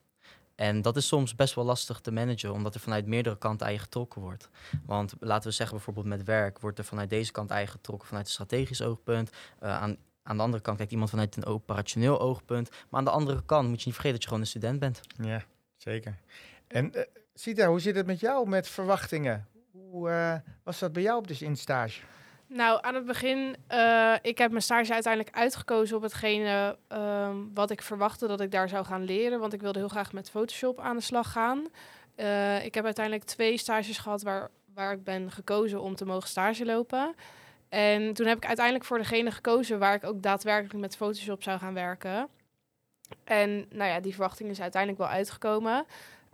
En 0.55 0.81
dat 0.81 0.95
is 0.95 1.07
soms 1.07 1.35
best 1.35 1.55
wel 1.55 1.65
lastig 1.65 1.99
te 1.99 2.11
managen, 2.11 2.53
omdat 2.53 2.73
er 2.73 2.79
vanuit 2.79 3.05
meerdere 3.05 3.37
kanten 3.37 3.67
aan 3.67 3.73
je 3.73 3.79
getrokken 3.79 4.21
wordt. 4.21 4.49
Want 4.85 5.13
laten 5.19 5.49
we 5.49 5.55
zeggen, 5.55 5.75
bijvoorbeeld 5.75 6.05
met 6.05 6.23
werk, 6.23 6.59
wordt 6.59 6.77
er 6.77 6.85
vanuit 6.85 7.09
deze 7.09 7.31
kant 7.31 7.51
aan 7.51 7.61
je 7.61 7.67
getrokken 7.67 8.07
vanuit 8.07 8.25
een 8.25 8.31
strategisch 8.31 8.81
oogpunt. 8.81 9.29
Uh, 9.63 9.69
aan, 9.69 9.97
aan 10.23 10.37
de 10.37 10.43
andere 10.43 10.63
kant 10.63 10.77
kijkt 10.77 10.91
iemand 10.91 11.09
vanuit 11.09 11.35
een 11.35 11.45
operationeel 11.45 12.19
oogpunt. 12.19 12.69
Maar 12.69 12.99
aan 12.99 13.05
de 13.05 13.11
andere 13.11 13.45
kant 13.45 13.67
moet 13.67 13.79
je 13.79 13.85
niet 13.85 13.95
vergeten 13.95 14.11
dat 14.11 14.21
je 14.21 14.27
gewoon 14.27 14.41
een 14.43 14.49
student 14.49 14.79
bent. 14.79 15.01
Ja, 15.17 15.43
zeker. 15.77 16.17
En 16.67 16.97
uh, 16.97 17.03
Sita, 17.33 17.67
hoe 17.67 17.79
zit 17.79 17.95
het 17.95 18.05
met 18.05 18.19
jou 18.19 18.49
met 18.49 18.67
verwachtingen? 18.67 19.47
Hoe 19.71 20.09
uh, 20.09 20.35
was 20.63 20.79
dat 20.79 20.93
bij 20.93 21.01
jou 21.01 21.17
op 21.17 21.27
de 21.27 21.37
instage? 21.39 22.01
Nou, 22.53 22.79
aan 22.81 22.95
het 22.95 23.05
begin, 23.05 23.55
uh, 23.71 24.13
ik 24.21 24.37
heb 24.37 24.49
mijn 24.49 24.63
stage 24.63 24.93
uiteindelijk 24.93 25.35
uitgekozen 25.35 25.97
op 25.97 26.01
hetgene 26.03 26.77
um, 26.89 27.51
wat 27.53 27.71
ik 27.71 27.81
verwachtte 27.81 28.27
dat 28.27 28.41
ik 28.41 28.51
daar 28.51 28.69
zou 28.69 28.85
gaan 28.85 29.03
leren. 29.03 29.39
Want 29.39 29.53
ik 29.53 29.61
wilde 29.61 29.79
heel 29.79 29.87
graag 29.87 30.13
met 30.13 30.29
Photoshop 30.29 30.79
aan 30.79 30.95
de 30.95 31.01
slag 31.01 31.31
gaan. 31.31 31.67
Uh, 32.15 32.65
ik 32.65 32.73
heb 32.73 32.85
uiteindelijk 32.85 33.25
twee 33.25 33.57
stages 33.57 33.97
gehad 33.97 34.21
waar, 34.21 34.49
waar 34.73 34.93
ik 34.93 35.03
ben 35.03 35.31
gekozen 35.31 35.81
om 35.81 35.95
te 35.95 36.05
mogen 36.05 36.29
stage 36.29 36.65
lopen. 36.65 37.15
En 37.69 38.13
toen 38.13 38.25
heb 38.25 38.37
ik 38.37 38.45
uiteindelijk 38.45 38.85
voor 38.85 38.97
degene 38.97 39.31
gekozen 39.31 39.79
waar 39.79 39.95
ik 39.95 40.03
ook 40.03 40.21
daadwerkelijk 40.21 40.79
met 40.79 40.95
Photoshop 40.95 41.43
zou 41.43 41.59
gaan 41.59 41.73
werken. 41.73 42.27
En 43.23 43.65
nou 43.69 43.91
ja, 43.91 43.99
die 43.99 44.13
verwachting 44.13 44.49
is 44.49 44.61
uiteindelijk 44.61 45.01
wel 45.01 45.11
uitgekomen. 45.11 45.77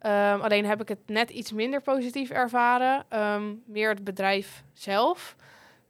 Um, 0.05 0.41
alleen 0.41 0.65
heb 0.65 0.81
ik 0.81 0.87
het 0.87 0.99
net 1.05 1.29
iets 1.29 1.51
minder 1.51 1.81
positief 1.81 2.29
ervaren. 2.29 3.05
Um, 3.19 3.63
meer 3.65 3.89
het 3.89 4.03
bedrijf 4.03 4.63
zelf. 4.73 5.35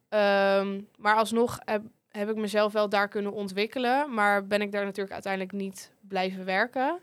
Um, 0.10 0.88
maar 0.98 1.16
alsnog 1.16 1.60
heb, 1.66 1.84
heb 2.10 2.30
ik 2.30 2.36
mezelf 2.36 2.74
wel 2.74 2.90
daar 2.90 3.08
kunnen 3.08 3.32
ontwikkelen. 3.32 4.14
Maar 4.14 4.48
ben 4.48 4.62
ik 4.62 4.72
daar 4.72 4.86
natuurlijk 4.86 5.14
uiteindelijk 5.14 5.54
niet 5.54 5.92
blijven 6.08 6.46
werken. 6.46 7.00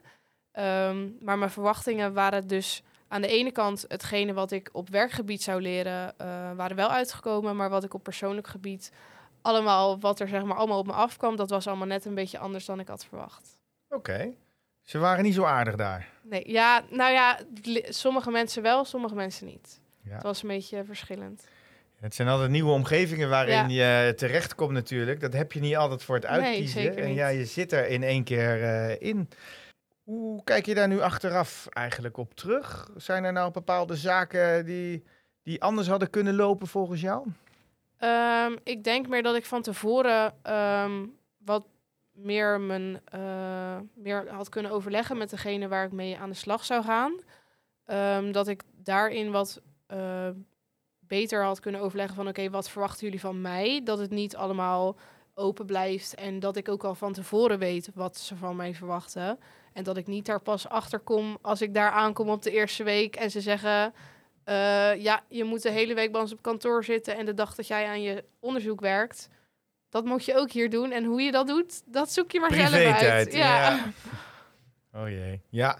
Um, 0.52 1.16
maar 1.20 1.38
mijn 1.38 1.50
verwachtingen 1.50 2.12
waren 2.12 2.46
dus 2.46 2.82
aan 3.08 3.22
de 3.22 3.28
ene 3.28 3.50
kant 3.50 3.84
hetgene 3.88 4.32
wat 4.32 4.50
ik 4.50 4.68
op 4.72 4.88
werkgebied 4.88 5.42
zou 5.42 5.60
leren, 5.60 6.14
uh, 6.20 6.26
waren 6.52 6.76
wel 6.76 6.88
uitgekomen. 6.88 7.56
Maar 7.56 7.70
wat 7.70 7.84
ik 7.84 7.94
op 7.94 8.02
persoonlijk 8.02 8.46
gebied 8.46 8.92
allemaal, 9.42 10.00
wat 10.00 10.20
er 10.20 10.28
zeg 10.28 10.44
maar 10.44 10.56
allemaal 10.56 10.78
op 10.78 10.86
me 10.86 10.92
afkwam, 10.92 11.36
dat 11.36 11.50
was 11.50 11.66
allemaal 11.66 11.86
net 11.86 12.04
een 12.04 12.14
beetje 12.14 12.38
anders 12.38 12.64
dan 12.64 12.80
ik 12.80 12.88
had 12.88 13.04
verwacht. 13.04 13.58
Oké. 13.88 13.96
Okay. 13.96 14.36
Ze 14.82 14.98
waren 14.98 15.24
niet 15.24 15.34
zo 15.34 15.44
aardig 15.44 15.76
daar. 15.76 16.08
Nee, 16.22 16.50
ja, 16.50 16.84
nou 16.90 17.12
ja, 17.12 17.38
sommige 17.88 18.30
mensen 18.30 18.62
wel, 18.62 18.84
sommige 18.84 19.14
mensen 19.14 19.46
niet. 19.46 19.80
Ja. 20.02 20.14
Het 20.14 20.22
was 20.22 20.42
een 20.42 20.48
beetje 20.48 20.84
verschillend. 20.84 21.46
Het 22.00 22.14
zijn 22.14 22.28
altijd 22.28 22.50
nieuwe 22.50 22.70
omgevingen 22.70 23.28
waarin 23.28 23.68
ja. 23.68 24.06
je 24.06 24.14
terechtkomt 24.14 24.72
natuurlijk. 24.72 25.20
Dat 25.20 25.32
heb 25.32 25.52
je 25.52 25.60
niet 25.60 25.76
altijd 25.76 26.02
voor 26.02 26.14
het 26.14 26.26
uitkiezen. 26.26 26.82
Nee, 26.82 26.90
en 26.90 27.14
ja, 27.14 27.28
je 27.28 27.44
zit 27.44 27.72
er 27.72 27.86
in 27.88 28.02
één 28.02 28.24
keer 28.24 28.60
uh, 28.60 29.00
in. 29.00 29.28
Hoe 30.02 30.44
kijk 30.44 30.66
je 30.66 30.74
daar 30.74 30.88
nu 30.88 31.00
achteraf 31.00 31.66
eigenlijk 31.70 32.16
op 32.16 32.34
terug? 32.34 32.90
Zijn 32.96 33.24
er 33.24 33.32
nou 33.32 33.52
bepaalde 33.52 33.96
zaken 33.96 34.64
die, 34.64 35.04
die 35.42 35.62
anders 35.62 35.88
hadden 35.88 36.10
kunnen 36.10 36.34
lopen 36.34 36.66
volgens 36.66 37.00
jou? 37.00 37.26
Um, 38.00 38.58
ik 38.62 38.84
denk 38.84 39.08
meer 39.08 39.22
dat 39.22 39.36
ik 39.36 39.44
van 39.44 39.62
tevoren 39.62 40.34
um, 40.52 41.16
wat 41.38 41.66
meer, 42.12 42.60
mijn, 42.60 43.00
uh, 43.14 43.76
meer 43.94 44.28
had 44.30 44.48
kunnen 44.48 44.72
overleggen 44.72 45.18
met 45.18 45.30
degene 45.30 45.68
waar 45.68 45.84
ik 45.84 45.92
mee 45.92 46.18
aan 46.18 46.30
de 46.30 46.36
slag 46.36 46.64
zou 46.64 46.84
gaan. 46.84 47.12
Um, 47.86 48.32
dat 48.32 48.48
ik 48.48 48.62
daarin 48.72 49.30
wat 49.30 49.60
uh, 49.92 50.28
beter 51.08 51.44
had 51.44 51.60
kunnen 51.60 51.80
overleggen 51.80 52.16
van 52.16 52.28
oké, 52.28 52.40
okay, 52.40 52.50
wat 52.50 52.70
verwachten 52.70 53.04
jullie 53.04 53.20
van 53.20 53.40
mij? 53.40 53.80
Dat 53.84 53.98
het 53.98 54.10
niet 54.10 54.36
allemaal 54.36 54.96
open 55.34 55.66
blijft 55.66 56.14
en 56.14 56.40
dat 56.40 56.56
ik 56.56 56.68
ook 56.68 56.84
al 56.84 56.94
van 56.94 57.12
tevoren 57.12 57.58
weet 57.58 57.90
wat 57.94 58.16
ze 58.16 58.36
van 58.36 58.56
mij 58.56 58.74
verwachten. 58.74 59.38
En 59.72 59.84
dat 59.84 59.96
ik 59.96 60.06
niet 60.06 60.26
daar 60.26 60.40
pas 60.40 60.68
achter 60.68 60.98
kom 60.98 61.38
als 61.42 61.62
ik 61.62 61.74
daar 61.74 61.90
aankom 61.90 62.28
op 62.28 62.42
de 62.42 62.50
eerste 62.50 62.82
week 62.82 63.16
en 63.16 63.30
ze 63.30 63.40
zeggen... 63.40 63.94
Uh, 64.48 65.02
ja, 65.02 65.22
je 65.28 65.44
moet 65.44 65.62
de 65.62 65.70
hele 65.70 65.94
week 65.94 66.12
bij 66.12 66.20
ons 66.20 66.32
op 66.32 66.42
kantoor 66.42 66.84
zitten 66.84 67.16
en 67.16 67.26
de 67.26 67.34
dag 67.34 67.54
dat 67.54 67.66
jij 67.66 67.86
aan 67.86 68.02
je 68.02 68.24
onderzoek 68.40 68.80
werkt, 68.80 69.28
dat 69.88 70.04
moet 70.04 70.24
je 70.24 70.36
ook 70.36 70.50
hier 70.50 70.70
doen. 70.70 70.90
En 70.90 71.04
hoe 71.04 71.22
je 71.22 71.30
dat 71.30 71.46
doet, 71.46 71.82
dat 71.84 72.12
zoek 72.12 72.30
je 72.30 72.40
maar 72.40 72.54
zelf 72.54 72.72
uit. 72.72 73.32
Ja. 73.32 73.68
ja. 73.68 73.84
Oh 74.96 75.08
jee. 75.08 75.40
Ja, 75.48 75.78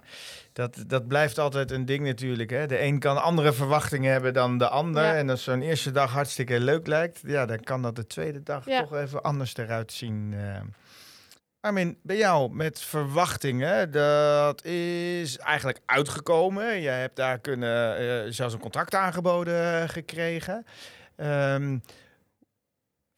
dat, 0.53 0.85
dat 0.87 1.09
blijft 1.09 1.39
altijd 1.39 1.71
een 1.71 1.85
ding 1.85 2.05
natuurlijk. 2.05 2.51
Hè? 2.51 2.67
De 2.67 2.83
een 2.83 2.99
kan 2.99 3.23
andere 3.23 3.53
verwachtingen 3.53 4.13
hebben 4.13 4.35
dan 4.35 4.59
de 4.59 4.69
ander. 4.69 5.05
Ja. 5.05 5.15
En 5.15 5.31
als 5.31 5.43
zo'n 5.43 5.63
eerste 5.63 5.91
dag 5.91 6.13
hartstikke 6.13 6.61
leuk 6.61 6.87
lijkt, 6.87 7.21
ja, 7.25 7.47
dan 7.47 7.61
kan 7.61 7.83
dat 7.83 7.97
de 7.97 8.07
tweede 8.07 8.43
dag 8.43 8.67
ja. 8.67 8.81
toch 8.81 8.97
even 8.97 9.23
anders 9.23 9.57
eruit 9.57 9.93
zien. 9.93 10.33
Uh. 10.33 10.61
Armin, 11.61 11.99
bij 12.03 12.17
jou 12.17 12.55
met 12.55 12.81
verwachtingen, 12.81 13.91
dat 13.91 14.65
is 14.65 15.39
eigenlijk 15.39 15.81
uitgekomen. 15.87 16.81
Je 16.81 16.89
hebt 16.89 17.17
daar 17.17 17.39
kunnen, 17.39 18.03
uh, 18.03 18.33
zelfs 18.33 18.55
een 18.55 18.61
contract 18.61 18.95
aangeboden 18.95 19.89
gekregen. 19.89 20.67
Um, 21.17 21.83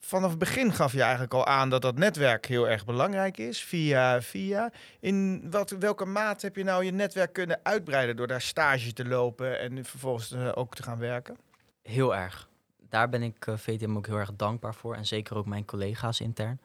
vanaf 0.08 0.30
het 0.30 0.38
begin 0.38 0.72
gaf 0.72 0.92
je 0.92 1.02
eigenlijk 1.02 1.34
al 1.34 1.46
aan 1.46 1.70
dat 1.70 1.82
dat 1.82 1.98
netwerk 1.98 2.46
heel 2.46 2.68
erg 2.68 2.84
belangrijk 2.84 3.38
is, 3.38 3.62
via 3.62 4.22
via. 4.22 4.70
In 5.00 5.50
wat, 5.50 5.70
welke 5.70 6.04
maat 6.04 6.42
heb 6.42 6.56
je 6.56 6.64
nou 6.64 6.84
je 6.84 6.90
netwerk 6.90 7.32
kunnen 7.32 7.60
uitbreiden 7.62 8.16
door 8.16 8.26
daar 8.26 8.40
stage 8.40 8.92
te 8.92 9.04
lopen 9.04 9.58
en 9.58 9.84
vervolgens 9.84 10.32
uh, 10.32 10.52
ook 10.54 10.74
te 10.74 10.82
gaan 10.82 10.98
werken? 10.98 11.36
Heel 11.82 12.16
erg. 12.16 12.48
Daar 12.88 13.08
ben 13.08 13.22
ik 13.22 13.46
uh, 13.46 13.56
VTM 13.56 13.96
ook 13.96 14.06
heel 14.06 14.16
erg 14.16 14.32
dankbaar 14.36 14.74
voor 14.74 14.94
en 14.94 15.06
zeker 15.06 15.36
ook 15.36 15.46
mijn 15.46 15.64
collega's 15.64 16.20
intern. 16.20 16.60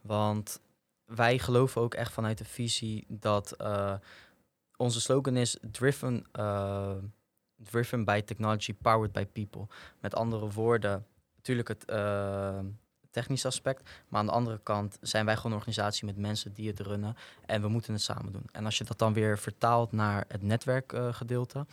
Want 0.00 0.60
wij 1.04 1.38
geloven 1.38 1.80
ook 1.80 1.94
echt 1.94 2.12
vanuit 2.12 2.38
de 2.38 2.44
visie 2.44 3.04
dat 3.08 3.54
uh, 3.60 3.94
onze 4.76 5.00
slogan 5.00 5.36
is 5.36 5.56
driven, 5.70 6.26
driven 7.56 8.04
by 8.04 8.20
technology, 8.20 8.74
powered 8.74 9.12
by 9.12 9.26
people. 9.26 9.66
Met 10.00 10.14
andere 10.14 10.50
woorden, 10.50 11.06
natuurlijk 11.36 11.68
het 11.68 11.84
technische 13.16 13.46
aspect, 13.46 13.90
maar 14.08 14.20
aan 14.20 14.26
de 14.26 14.32
andere 14.32 14.60
kant 14.62 14.98
zijn 15.00 15.24
wij 15.24 15.36
gewoon 15.36 15.52
een 15.52 15.58
organisatie 15.58 16.06
met 16.06 16.16
mensen 16.16 16.52
die 16.52 16.68
het 16.68 16.80
runnen 16.80 17.16
en 17.46 17.62
we 17.62 17.68
moeten 17.68 17.92
het 17.92 18.02
samen 18.02 18.32
doen. 18.32 18.46
En 18.52 18.64
als 18.64 18.78
je 18.78 18.84
dat 18.84 18.98
dan 18.98 19.12
weer 19.12 19.38
vertaalt 19.38 19.92
naar 19.92 20.24
het 20.28 20.42
netwerkgedeelte, 20.42 21.66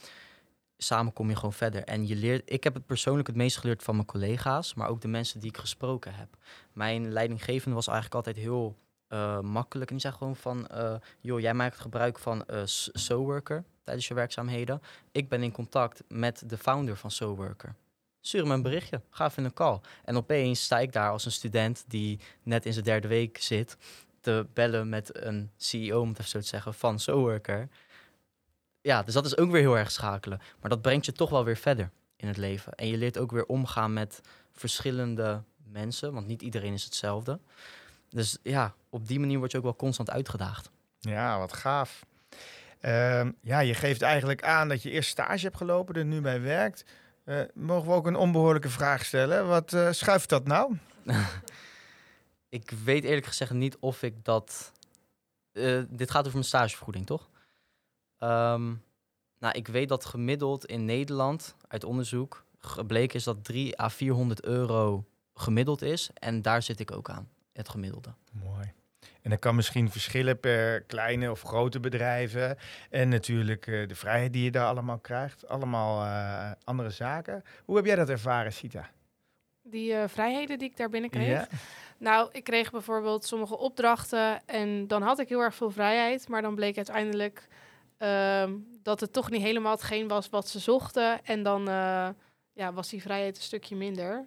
samen 0.78 1.14
kom 1.14 1.30
je 1.30 1.36
gewoon 1.36 1.54
verder. 1.54 1.84
En 1.84 2.08
je 2.08 2.16
leert, 2.16 2.42
ik 2.46 2.64
heb 2.64 2.74
het 2.74 2.86
persoonlijk 2.86 3.28
het 3.28 3.36
meest 3.36 3.58
geleerd 3.58 3.84
van 3.84 3.96
mijn 3.96 4.08
collega's, 4.08 4.74
maar 4.74 4.90
ook 4.90 5.02
de 5.02 5.08
mensen 5.08 5.40
die 5.40 5.50
ik 5.50 5.58
gesproken 5.58 6.14
heb. 6.14 6.38
Mijn 6.74 7.12
leidinggevende 7.12 7.76
was 7.76 7.88
eigenlijk 7.88 8.16
altijd 8.16 8.46
heel 8.46 8.76
uh, 9.10 9.40
makkelijk. 9.40 9.90
En 9.90 9.96
die 9.96 10.06
zei 10.06 10.18
gewoon 10.18 10.36
van, 10.36 10.68
uh, 10.72 10.96
joh, 11.22 11.40
jij 11.40 11.54
maakt 11.54 11.80
gebruik 11.80 12.20
van 12.20 12.44
uh, 12.50 12.62
SoWorker 12.94 13.64
tijdens 13.84 14.08
je 14.08 14.14
werkzaamheden. 14.14 14.82
Ik 15.12 15.30
ben 15.30 15.44
in 15.44 15.52
contact 15.52 16.04
met 16.08 16.44
de 16.46 16.58
founder 16.58 16.98
van 16.98 17.12
SoWorker. 17.12 17.76
Stuur 18.26 18.48
me 18.48 18.54
een 18.54 18.62
berichtje, 18.62 19.02
ga 19.10 19.26
even 19.26 19.38
in 19.38 19.46
een 19.46 19.54
call. 19.54 19.80
En 20.06 20.18
opeens 20.18 20.64
sta 20.64 20.80
ik 20.80 20.92
daar 20.92 21.10
als 21.10 21.26
een 21.26 21.32
student 21.32 21.84
die 21.88 22.20
net 22.44 22.66
in 22.66 22.74
zijn 22.74 22.86
derde 22.86 23.08
week 23.08 23.38
zit... 23.42 23.78
te 24.20 24.48
bellen 24.54 24.90
met 24.90 25.24
een 25.24 25.52
CEO, 25.58 26.02
om 26.02 26.14
het 26.18 26.28
zo 26.28 26.40
te 26.40 26.48
zeggen, 26.48 26.74
van 26.74 27.00
SoWorker. 27.00 27.70
Ja, 28.82 29.04
dus 29.04 29.14
dat 29.14 29.26
is 29.26 29.38
ook 29.38 29.52
weer 29.52 29.62
heel 29.62 29.78
erg 29.78 29.92
schakelen. 29.92 30.42
Maar 30.60 30.70
dat 30.70 30.82
brengt 30.82 31.06
je 31.06 31.12
toch 31.12 31.30
wel 31.30 31.44
weer 31.44 31.58
verder 31.58 31.90
in 32.16 32.28
het 32.28 32.38
leven. 32.38 32.74
En 32.74 32.88
je 32.88 32.98
leert 32.98 33.18
ook 33.18 33.32
weer 33.32 33.46
omgaan 33.46 33.94
met 33.94 34.22
verschillende 34.52 35.44
mensen, 35.64 36.14
want 36.14 36.28
niet 36.28 36.42
iedereen 36.42 36.74
is 36.74 36.84
hetzelfde. 36.84 37.40
Dus 38.10 38.38
ja, 38.44 38.74
op 38.90 39.08
die 39.08 39.20
manier 39.20 39.38
word 39.38 39.52
je 39.52 39.58
ook 39.58 39.64
wel 39.64 39.76
constant 39.76 40.10
uitgedaagd. 40.10 40.70
Ja, 41.00 41.40
wat 41.40 41.54
gaaf. 41.54 42.06
Ehm, 42.80 43.32
ja, 43.42 43.60
je 43.60 43.74
geeft 43.74 44.02
eigenlijk 44.02 44.44
aan 44.44 44.68
dat 44.68 44.84
je 44.84 44.90
eerst 44.90 45.10
stage 45.10 45.44
hebt 45.44 45.58
gelopen, 45.58 45.96
er 45.96 46.06
nu 46.06 46.22
bij 46.22 46.42
werkt. 46.42 46.86
Eh, 47.24 47.42
mogen 47.54 47.90
we 47.90 47.96
ook 47.96 48.08
een 48.08 48.16
onbehoorlijke 48.16 48.70
vraag 48.70 49.06
stellen? 49.06 49.48
Wat 49.48 49.74
eh, 49.74 49.92
schuift 49.92 50.30
dat 50.30 50.48
nou? 50.48 50.78
Ik 52.50 52.70
weet 52.70 53.04
eerlijk 53.04 53.26
gezegd 53.26 53.52
niet 53.52 53.78
of 53.80 54.04
ik 54.04 54.26
dat. 54.26 54.72
eh, 55.52 55.82
dit 55.90 56.12
gaat 56.12 56.22
over 56.22 56.34
mijn 56.34 56.44
stagevergoeding, 56.44 57.06
toch? 57.06 57.30
Ehm, 58.18 58.74
nou, 59.40 59.54
ik 59.58 59.68
weet 59.68 59.90
dat 59.90 60.06
gemiddeld 60.06 60.66
in 60.66 60.86
Nederland 60.86 61.56
uit 61.68 61.84
onderzoek 61.84 62.46
gebleken 62.60 63.16
is 63.16 63.24
dat 63.24 63.44
3 63.44 63.82
à 63.82 63.90
400 63.90 64.44
euro 64.44 65.06
gemiddeld 65.34 65.82
is. 65.82 66.10
En 66.14 66.42
daar 66.42 66.62
zit 66.62 66.80
ik 66.80 66.92
ook 66.92 67.10
aan, 67.10 67.30
het 67.54 67.70
gemiddelde. 67.70 68.14
Mooi. 68.32 68.74
En 69.24 69.30
dat 69.30 69.40
kan 69.40 69.56
misschien 69.56 69.92
verschillen 69.92 70.40
per 70.40 70.82
kleine 70.82 71.32
of 71.32 71.42
grote 71.42 71.80
bedrijven. 71.80 72.58
En 72.90 73.10
natuurlijk 73.10 73.68
eh, 73.68 73.88
de 73.88 73.96
vrijheid 73.96 74.34
die 74.34 74.44
je 74.44 74.52
daar 74.52 74.68
allemaal 74.68 75.00
krijgt. 75.00 75.48
Allemaal 75.48 76.06
eh, 76.06 76.52
andere 76.64 76.90
zaken. 76.90 77.44
Hoe 77.66 77.76
heb 77.76 77.86
jij 77.86 77.96
dat 77.96 78.10
ervaren, 78.10 78.54
Sita? 78.54 78.90
Die 79.62 79.94
eh, 79.94 80.08
vrijheden 80.08 80.60
die 80.60 80.70
ik 80.70 80.78
daar 80.78 80.90
binnen 80.90 81.10
kreeg. 81.10 81.28
Ja? 81.28 81.48
Nou, 81.98 82.30
ik 82.32 82.44
kreeg 82.44 82.72
bijvoorbeeld 82.72 83.26
sommige 83.26 83.58
opdrachten 83.58 84.48
en 84.48 84.88
dan 84.88 85.02
had 85.02 85.20
ik 85.20 85.30
heel 85.30 85.42
erg 85.42 85.56
veel 85.56 85.72
vrijheid. 85.72 86.28
Maar 86.28 86.42
dan 86.42 86.56
bleek 86.56 86.78
uiteindelijk 86.78 87.48
ehm, 87.98 88.52
dat 88.82 89.00
het 89.00 89.14
toch 89.14 89.30
niet 89.30 89.42
helemaal 89.42 89.72
hetgeen 89.72 90.08
was 90.08 90.30
wat 90.30 90.48
ze 90.48 90.60
zochten. 90.60 91.26
En 91.26 91.44
dan 91.44 91.64
ja, 92.54 92.74
was 92.74 92.90
die 92.90 93.02
vrijheid 93.02 93.36
een 93.36 93.44
stukje 93.44 93.76
minder. 93.76 94.26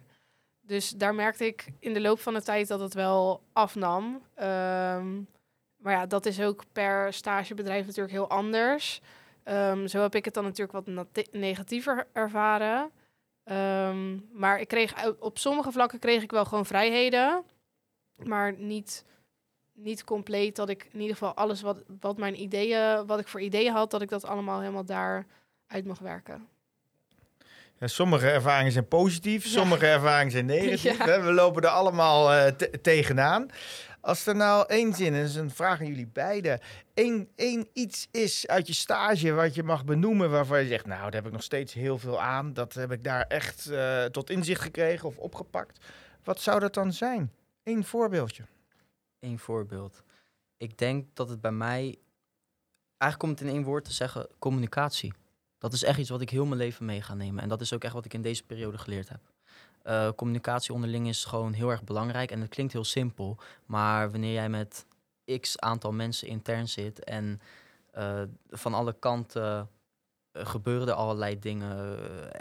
Dus 0.67 0.91
daar 0.91 1.15
merkte 1.15 1.47
ik 1.47 1.67
in 1.79 1.93
de 1.93 2.01
loop 2.01 2.21
van 2.21 2.35
de 2.35 2.43
tijd 2.43 2.69
dat 2.69 2.81
het 2.81 2.95
wel 2.95 3.43
afnam. 3.53 4.23
Ehm, 4.35 5.21
maar 5.77 5.93
ja, 5.93 6.07
dat 6.07 6.27
is 6.27 6.41
ook 6.41 6.65
per 6.73 7.13
stagebedrijf 7.13 7.87
natuurlijk 7.87 8.15
heel 8.15 8.29
anders. 8.29 9.01
Ehm, 9.43 9.87
zo 9.87 10.01
heb 10.01 10.15
ik 10.15 10.25
het 10.25 10.35
dan 10.35 10.45
natuurlijk 10.45 10.87
wat 10.87 11.17
negatiever 11.31 12.07
ervaren. 12.13 12.91
Ehm, 13.45 14.19
maar 14.33 14.61
ik 14.61 14.69
kreeg 14.69 15.15
op 15.19 15.39
sommige 15.39 15.73
vlakken 15.73 15.99
kreeg 15.99 16.23
ik 16.23 16.31
wel 16.31 16.45
gewoon 16.45 16.67
vrijheden. 16.67 17.45
Maar 18.25 18.55
niet, 18.59 19.05
niet 19.73 20.05
compleet 20.05 20.57
dat 20.57 20.69
ik 20.69 20.89
in 20.93 21.01
ieder 21.01 21.17
geval 21.17 21.35
alles 21.35 21.61
wat, 21.61 21.83
wat 22.01 22.17
mijn 22.17 22.41
ideeën, 22.41 23.07
wat 23.07 23.19
ik 23.19 23.29
voor 23.29 23.41
ideeën 23.41 23.73
had, 23.73 23.91
dat 23.91 24.03
ik 24.03 24.09
dat 24.09 24.25
allemaal 24.25 24.61
helemaal 24.61 24.85
daar 24.85 25.27
uit 25.67 25.85
mag 25.85 25.99
werken. 25.99 26.49
Ja, 27.79 27.87
sommige 27.87 28.31
ervaringen 28.31 28.73
zijn 28.73 28.89
positief, 28.89 29.45
Ja. 29.45 29.51
sommige 29.51 29.87
ervaringen 29.87 30.33
zijn 30.33 30.47
negatief. 30.47 30.99
Ja. 31.07 31.21
We 31.23 31.33
lopen 31.33 31.63
er 31.63 31.69
allemaal 31.69 32.33
eh, 32.33 32.47
te- 32.53 32.81
tegenaan. 32.83 33.47
Als 34.01 34.27
er 34.27 34.37
nou 34.37 34.65
één 34.69 34.95
zin, 34.95 35.15
en 35.15 35.21
dat 35.21 35.29
is 35.29 35.35
een 35.37 35.51
vraag 35.51 35.81
aan 35.81 35.87
jullie 35.87 36.07
beiden, 36.07 36.61
één, 36.95 37.29
één 37.35 37.69
iets 37.73 38.09
is 38.11 38.47
uit 38.47 38.67
je 38.67 38.73
stage 38.73 39.33
wat 39.33 39.55
je 39.55 39.63
mag 39.63 39.85
benoemen 39.85 40.31
waarvan 40.31 40.61
je 40.63 40.69
zegt, 40.69 40.87
nou, 40.87 41.03
daar 41.03 41.13
heb 41.15 41.27
ik 41.27 41.33
nog 41.33 41.43
steeds 41.43 41.73
heel 41.75 41.99
veel 41.99 42.21
aan. 42.23 42.53
Dat 42.53 42.75
heb 42.75 42.93
ik 42.93 43.05
daar 43.05 43.23
echt 43.23 43.67
eh, 43.71 44.05
tot 44.05 44.31
inzicht 44.31 44.61
gekregen 44.63 45.09
of 45.09 45.17
opgepakt. 45.17 45.85
Wat 46.25 46.41
zou 46.41 46.61
dat 46.61 46.75
dan 46.75 46.93
zijn? 46.93 47.33
Eén 47.65 47.85
voorbeeldje. 47.85 48.43
Eén 49.21 49.39
voorbeeld. 49.39 50.03
Ik 50.57 50.79
denk 50.79 51.07
dat 51.15 51.29
het 51.29 51.41
bij 51.41 51.53
mij. 51.53 51.97
Eigenlijk 52.99 53.23
om 53.23 53.29
het 53.31 53.41
in 53.41 53.55
één 53.55 53.65
woord 53.65 53.85
te 53.85 53.93
zeggen: 53.93 54.29
communicatie. 54.39 55.13
Dat 55.59 55.73
is 55.73 55.83
echt 55.83 55.99
iets 55.99 56.11
wat 56.11 56.21
ik 56.21 56.31
heel 56.31 56.45
mijn 56.45 56.61
leven 56.61 56.85
mee 56.85 57.03
ga 57.03 57.15
nemen. 57.15 57.43
En 57.43 57.49
dat 57.49 57.61
is 57.61 57.73
ook 57.73 57.85
echt 57.85 57.95
wat 57.95 58.05
ik 58.05 58.15
in 58.15 58.23
deze 58.23 58.45
periode 58.45 58.79
geleerd 58.79 59.09
heb. 59.09 59.21
Eh, 59.83 60.09
communicatie 60.17 60.75
onderling 60.75 61.09
is 61.09 61.25
gewoon 61.25 61.53
heel 61.53 61.71
erg 61.71 61.85
belangrijk. 61.85 62.31
En 62.31 62.41
het 62.41 62.51
klinkt 62.51 62.73
heel 62.73 62.85
simpel. 62.85 63.39
Maar 63.67 64.11
wanneer 64.11 64.33
jij 64.33 64.49
met 64.49 64.87
x 65.41 65.59
aantal 65.59 65.93
mensen 65.93 66.29
intern 66.29 66.69
zit 66.69 67.05
en 67.05 67.41
eh, 67.91 68.23
van 68.49 68.75
alle 68.75 68.93
kanten 68.99 69.69
eh, 70.33 70.47
gebeuren 70.47 70.89
er 70.89 70.95
allerlei 70.95 71.39
dingen, 71.39 71.99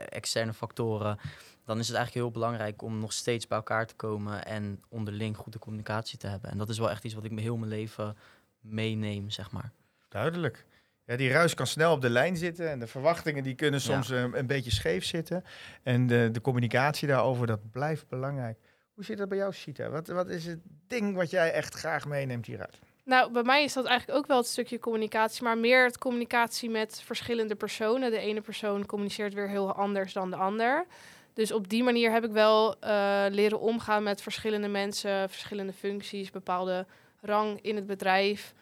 externe 0.09 0.53
factoren, 0.53 1.17
dan 1.65 1.79
is 1.79 1.87
het 1.87 1.95
eigenlijk 1.95 2.25
heel 2.25 2.33
belangrijk 2.33 2.81
om 2.81 2.99
nog 2.99 3.13
steeds 3.13 3.47
bij 3.47 3.57
elkaar 3.57 3.87
te 3.87 3.95
komen 3.95 4.45
en 4.45 4.83
onderling 4.89 5.37
goede 5.37 5.59
communicatie 5.59 6.17
te 6.17 6.27
hebben. 6.27 6.49
En 6.49 6.57
dat 6.57 6.69
is 6.69 6.77
wel 6.77 6.89
echt 6.89 7.03
iets 7.03 7.13
wat 7.13 7.23
ik 7.23 7.31
me 7.31 7.41
heel 7.41 7.57
mijn 7.57 7.71
leven 7.71 8.17
meeneem, 8.59 9.29
zeg 9.29 9.51
maar. 9.51 9.71
Duidelijk. 10.09 10.65
Ja, 11.05 11.15
die 11.15 11.29
ruis 11.31 11.53
kan 11.53 11.67
snel 11.67 11.91
op 11.91 12.01
de 12.01 12.09
lijn 12.09 12.37
zitten 12.37 12.69
en 12.69 12.79
de 12.79 12.87
verwachtingen 12.87 13.43
die 13.43 13.55
kunnen 13.55 13.79
Ja. 13.79 13.85
soms 13.85 14.09
een, 14.09 14.37
een 14.37 14.47
beetje 14.47 14.71
scheef 14.71 15.05
zitten. 15.05 15.43
En 15.83 16.07
de, 16.07 16.29
de 16.31 16.41
communicatie 16.41 17.07
daarover, 17.07 17.47
dat 17.47 17.71
blijft 17.71 18.07
belangrijk. 18.07 18.57
Hoe 18.93 19.03
zit 19.03 19.17
dat 19.17 19.29
bij 19.29 19.37
jou, 19.37 19.53
Sita? 19.53 19.89
Wat, 19.89 20.07
wat 20.07 20.29
is 20.29 20.45
het 20.45 20.59
ding 20.87 21.15
wat 21.15 21.29
jij 21.29 21.51
echt 21.51 21.73
graag 21.73 22.07
meeneemt 22.07 22.45
hieruit? 22.45 22.79
Nou, 23.03 23.31
bij 23.31 23.43
mij 23.43 23.63
is 23.63 23.73
dat 23.73 23.85
eigenlijk 23.85 24.19
ook 24.19 24.27
wel 24.27 24.37
het 24.37 24.47
stukje 24.47 24.79
communicatie, 24.79 25.43
maar 25.43 25.57
meer 25.57 25.83
het 25.83 25.97
communicatie 25.97 26.69
met 26.69 27.01
verschillende 27.05 27.55
personen. 27.55 28.11
De 28.11 28.17
ene 28.17 28.41
persoon 28.41 28.85
communiceert 28.85 29.33
weer 29.33 29.49
heel 29.49 29.73
anders 29.73 30.13
dan 30.13 30.29
de 30.29 30.35
ander. 30.35 30.85
Dus 31.33 31.51
op 31.51 31.69
die 31.69 31.83
manier 31.83 32.11
heb 32.11 32.23
ik 32.23 32.31
wel 32.31 32.79
eh, 32.79 33.25
leren 33.29 33.59
omgaan 33.59 34.03
met 34.03 34.21
verschillende 34.21 34.67
mensen, 34.67 35.29
verschillende 35.29 35.73
functies, 35.73 36.31
bepaalde 36.31 36.85
rang 37.21 37.61
in 37.61 37.75
het 37.75 37.85
bedrijf. 37.85 38.53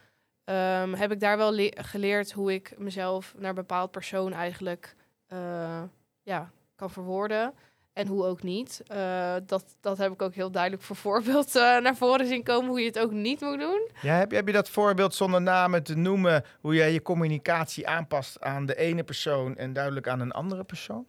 Ehm, 0.46 0.94
heb 0.94 1.12
ik 1.12 1.20
daar 1.20 1.38
wel 1.38 1.52
le- 1.54 1.72
geleerd 1.76 2.32
hoe 2.32 2.54
ik 2.54 2.74
mezelf 2.78 3.34
naar 3.38 3.50
een 3.50 3.56
bepaald 3.56 3.92
persoon 3.92 4.34
eigenlijk 4.34 4.96
eh, 5.28 5.82
ja, 6.24 6.52
kan 6.76 6.90
verwoorden. 6.90 7.54
En 7.94 8.08
hoe 8.08 8.26
ook 8.26 8.44
niet. 8.44 8.82
Eh, 8.88 9.36
dat, 9.46 9.66
dat 9.82 9.98
heb 9.98 10.12
ik 10.12 10.22
ook 10.22 10.34
heel 10.34 10.52
duidelijk 10.52 10.84
voor 10.84 10.96
voorbeeld 11.08 11.56
eh, 11.56 11.78
naar 11.78 11.96
voren 11.96 12.28
zien 12.28 12.44
komen, 12.44 12.70
hoe 12.70 12.80
je 12.80 12.86
het 12.88 13.00
ook 13.00 13.12
niet 13.12 13.42
moet 13.42 13.60
doen. 13.60 13.90
Ja, 14.02 14.14
heb, 14.16 14.30
je- 14.32 14.36
heb 14.38 14.48
je 14.48 14.54
dat 14.54 14.70
voorbeeld 14.70 15.14
zonder 15.16 15.42
namen 15.42 15.84
te 15.84 15.96
noemen, 15.96 16.44
hoe 16.62 16.76
jij 16.76 16.94
je 16.94 17.02
communicatie 17.02 17.88
aanpast 17.88 18.42
aan 18.42 18.66
de 18.66 18.76
ene 18.76 19.04
persoon 19.04 19.56
en 19.58 19.74
duidelijk 19.74 20.08
aan 20.08 20.20
een 20.20 20.32
andere 20.32 20.64
persoon? 20.64 21.06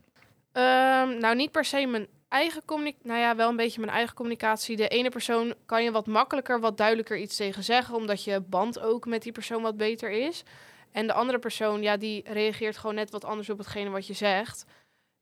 Ehm, 0.53 1.18
nou, 1.18 1.35
niet 1.37 1.51
per 1.51 1.64
se 1.64 1.87
mijn 1.87 2.07
eigen 2.35 2.64
communicatie. 2.64 3.09
Nou 3.09 3.20
ja, 3.20 3.37
wel 3.37 3.49
een 3.49 3.57
beetje 3.57 3.81
mijn 3.81 3.92
eigen 3.92 4.14
communicatie. 4.14 4.77
De 4.77 4.88
ene 4.88 5.09
persoon 5.09 5.55
kan 5.66 5.85
je 5.85 5.90
wat 5.90 6.07
makkelijker, 6.07 6.61
wat 6.61 6.77
duidelijker 6.77 7.18
iets 7.18 7.37
tegen 7.37 7.64
zeggen, 7.64 7.94
omdat 7.94 8.25
je 8.25 8.40
band 8.40 8.81
ook 8.81 9.07
met 9.07 9.23
die 9.23 9.33
persoon 9.33 9.62
wat 9.62 9.77
beter 9.77 10.11
is. 10.11 10.42
En 10.92 11.07
de 11.07 11.12
andere 11.12 11.38
persoon, 11.38 11.83
ja, 11.83 11.97
die 11.97 12.23
reageert 12.33 12.77
gewoon 12.77 12.94
net 12.94 13.11
wat 13.11 13.25
anders 13.25 13.51
op 13.51 13.59
hetgene 13.59 13.90
wat 13.90 14.07
je 14.07 14.12
zegt. 14.12 14.64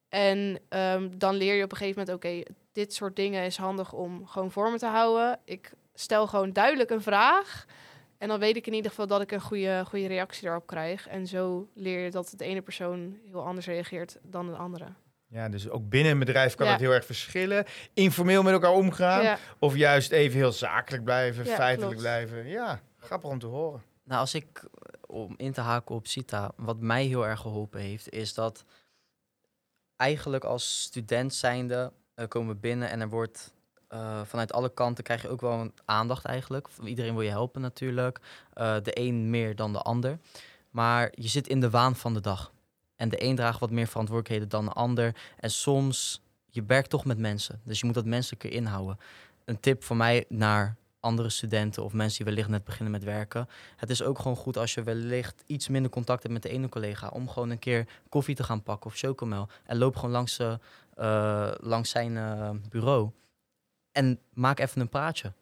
En 0.09 0.59
ehm, 0.69 1.11
dan 1.17 1.35
leer 1.35 1.55
je 1.55 1.65
op 1.65 1.71
een 1.71 1.77
gegeven 1.77 2.01
moment, 2.01 2.17
oké, 2.17 2.43
dit 2.73 2.95
soort 2.95 3.17
dingen 3.17 3.45
is 3.45 3.57
handig 3.57 3.93
om 3.93 4.27
gewoon 4.27 4.51
voor 4.51 4.71
me 4.71 4.79
te 4.79 4.87
houden. 4.87 5.39
Ik 5.45 5.73
stel 5.95 6.27
gewoon 6.27 6.53
duidelijk 6.53 6.91
een 6.91 7.03
vraag. 7.03 7.67
En 8.19 8.29
dan 8.29 8.39
weet 8.39 8.57
ik 8.57 8.67
in 8.67 8.75
ieder 8.75 8.91
geval 8.91 9.07
dat 9.07 9.21
ik 9.21 9.33
een 9.33 9.41
goede, 9.41 9.85
goede 9.87 10.07
reactie 10.07 10.45
daarop 10.45 10.67
krijg. 10.67 11.09
En 11.09 11.27
zo 11.27 11.69
leer 11.75 12.05
je 12.05 12.11
dat 12.11 12.35
de 12.37 12.45
ene 12.45 12.63
persoon 12.63 13.19
heel 13.31 13.47
anders 13.47 13.67
reageert 13.67 14.19
dan 14.23 14.47
de 14.47 14.57
andere. 14.57 14.87
Ja, 15.33 15.49
dus 15.49 15.69
ook 15.69 15.89
binnen 15.89 16.13
een 16.13 16.19
bedrijf 16.19 16.55
kan 16.55 16.67
Ja. 16.67 16.73
het 16.73 16.81
heel 16.81 16.93
erg 16.93 17.05
verschillen. 17.05 17.65
Informeel 17.95 18.43
met 18.43 18.53
elkaar 18.53 18.73
omgaan. 18.73 19.23
Ja. 19.23 19.39
Of 19.59 19.77
juist 19.77 20.13
even 20.13 20.39
heel 20.39 20.53
zakelijk 20.53 21.05
blijven, 21.05 21.45
Ja, 21.45 21.55
feitelijk 21.55 21.91
klopt. 21.97 22.03
blijven. 22.03 22.47
Ja, 22.49 22.81
grappig 22.99 23.31
om 23.31 23.39
te 23.39 23.47
horen. 23.47 23.83
Nou, 24.05 24.21
als 24.21 24.35
ik, 24.35 24.47
eh, 24.63 24.71
om 25.07 25.35
in 25.37 25.53
te 25.53 25.61
haken 25.61 25.95
op 25.95 26.07
Sita, 26.07 26.51
wat 26.57 26.81
mij 26.81 27.05
heel 27.05 27.27
erg 27.27 27.41
geholpen 27.41 27.81
heeft, 27.81 28.11
is 28.11 28.35
dat 28.35 28.65
eigenlijk 29.97 30.45
als 30.45 30.83
student 30.83 31.35
zijnde 31.35 31.93
eh, 32.15 32.29
komen 32.29 32.55
we 32.55 32.61
binnen 32.61 32.91
en 32.91 33.01
er 33.01 33.09
wordt 33.09 33.53
eh, 33.89 34.21
vanuit 34.25 34.53
alle 34.53 34.75
kanten 34.75 35.05
krijg 35.05 35.23
je 35.23 35.29
ook 35.29 35.41
wel 35.41 35.53
een 35.61 35.73
aandacht 35.85 36.25
eigenlijk. 36.25 36.69
Iedereen 36.85 37.13
wil 37.15 37.23
je 37.23 37.31
helpen 37.31 37.61
natuurlijk. 37.61 38.19
Eh, 38.53 38.77
de 38.83 38.99
een 39.01 39.31
meer 39.31 39.57
dan 39.57 39.73
de 39.73 39.79
ander. 39.81 40.19
Maar 40.71 41.13
je 41.15 41.29
zit 41.29 41.49
in 41.49 41.61
de 41.61 41.71
waan 41.71 41.97
van 41.97 42.15
de 42.15 42.21
dag. 42.21 42.53
En 43.03 43.09
de 43.09 43.25
een 43.25 43.37
draagt 43.37 43.61
wat 43.61 43.71
meer 43.71 43.87
verantwoordelijkheden 43.87 44.49
dan 44.49 44.65
de 44.65 44.73
ander. 44.73 45.15
En 45.39 45.51
soms, 45.51 46.23
je 46.51 46.65
werkt 46.65 46.91
toch 46.91 47.05
met 47.05 47.19
mensen. 47.19 47.61
Dus 47.65 47.81
je 47.81 47.87
moet 47.87 47.95
dat 47.95 48.05
menselijke 48.05 48.49
inhouden. 48.49 48.99
Een 49.45 49.61
tip 49.61 49.83
voor 49.85 49.97
mij 49.97 50.25
naar 50.29 50.77
andere 51.01 51.29
studenten 51.29 51.85
of 51.85 51.93
mensen 51.93 52.25
die 52.25 52.35
wellicht 52.35 52.49
net 52.51 52.65
beginnen 52.65 52.93
met 52.93 53.05
werken. 53.05 53.49
Het 53.77 53.91
is 53.91 54.03
ook 54.03 54.19
gewoon 54.19 54.37
goed 54.37 54.57
als 54.57 54.75
je 54.75 54.83
wellicht 54.83 55.43
iets 55.47 55.69
minder 55.69 55.91
contact 55.91 56.23
hebt 56.23 56.35
met 56.35 56.43
de 56.43 56.49
ene 56.49 56.69
collega. 56.69 57.09
Om 57.09 57.29
gewoon 57.29 57.51
een 57.51 57.59
keer 57.59 57.89
koffie 58.09 58.35
te 58.35 58.45
gaan 58.45 58.63
pakken 58.63 58.91
of 58.91 58.97
chocomel. 58.97 59.49
En 59.65 59.79
loop 59.79 59.97
gewoon 59.97 60.11
langs, 60.11 60.39
eh, 60.39 61.51
langs 61.61 61.91
zijn 61.91 62.17
eh, 62.17 62.51
bureau. 62.69 63.11
En 63.93 64.19
maak 64.33 64.59
even 64.59 64.81
een 64.81 64.89
praatje. 64.89 65.33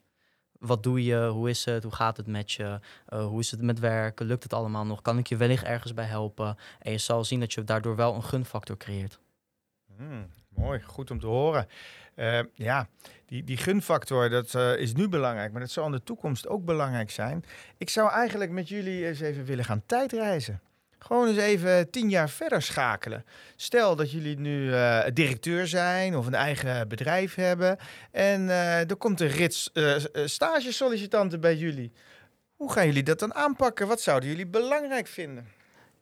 Wat 0.60 0.82
doe 0.82 1.04
je? 1.04 1.26
Hoe 1.26 1.48
is 1.50 1.64
het? 1.64 1.82
Hoe 1.82 1.94
gaat 1.94 2.16
het 2.16 2.26
met 2.26 2.52
je? 2.52 2.80
Eh, 3.06 3.26
hoe 3.26 3.40
is 3.40 3.50
het 3.50 3.62
met 3.62 3.78
werken? 3.78 4.26
Lukt 4.26 4.42
het 4.42 4.52
allemaal 4.52 4.86
nog? 4.86 5.02
Kan 5.02 5.18
ik 5.18 5.26
je 5.26 5.36
wellicht 5.36 5.64
ergens 5.64 5.94
bij 5.94 6.04
helpen? 6.04 6.56
En 6.78 6.92
je 6.92 6.98
zal 6.98 7.24
zien 7.24 7.40
dat 7.40 7.52
je 7.52 7.64
daardoor 7.64 7.96
wel 7.96 8.14
een 8.14 8.24
gunfactor 8.24 8.76
creëert. 8.76 9.18
Hmm, 9.96 10.26
mooi, 10.48 10.82
goed 10.82 11.10
om 11.10 11.20
te 11.20 11.26
horen. 11.26 11.68
Eh, 12.14 12.40
ja, 12.54 12.88
die, 13.26 13.44
die 13.44 13.56
gunfactor, 13.56 14.30
dat 14.30 14.54
eh, 14.54 14.76
is 14.76 14.94
nu 14.94 15.08
belangrijk, 15.08 15.52
maar 15.52 15.60
dat 15.60 15.70
zal 15.70 15.86
in 15.86 15.92
de 15.92 16.02
toekomst 16.02 16.48
ook 16.48 16.64
belangrijk 16.64 17.10
zijn. 17.10 17.44
Ik 17.76 17.90
zou 17.90 18.10
eigenlijk 18.10 18.50
met 18.50 18.68
jullie 18.68 19.06
eens 19.06 19.20
even 19.20 19.44
willen 19.44 19.64
gaan 19.64 19.82
tijdreizen. 19.86 20.60
Gewoon 21.04 21.28
eens 21.28 21.36
even 21.38 21.90
tien 21.90 22.08
jaar 22.10 22.30
verder 22.30 22.62
schakelen. 22.62 23.24
Stel 23.56 23.96
dat 23.96 24.10
jullie 24.12 24.38
nu 24.38 24.72
eh, 24.74 25.00
directeur 25.12 25.66
zijn 25.66 26.16
of 26.16 26.26
een 26.26 26.34
eigen 26.34 26.88
bedrijf 26.88 27.34
hebben. 27.34 27.76
En 28.10 28.48
eh, 28.48 28.90
er 28.90 28.96
komt 28.96 29.20
een 29.20 29.28
rits 29.28 29.72
eh, 29.72 29.96
s- 29.98 30.10
eh, 30.10 30.26
stagesollicitanten 30.26 31.40
bij 31.40 31.56
jullie. 31.56 31.92
Hoe 32.56 32.72
gaan 32.72 32.86
jullie 32.86 33.02
dat 33.02 33.18
dan 33.18 33.34
aanpakken? 33.34 33.86
Wat 33.88 34.00
zouden 34.00 34.28
jullie 34.28 34.46
belangrijk 34.46 35.06
vinden? 35.06 35.48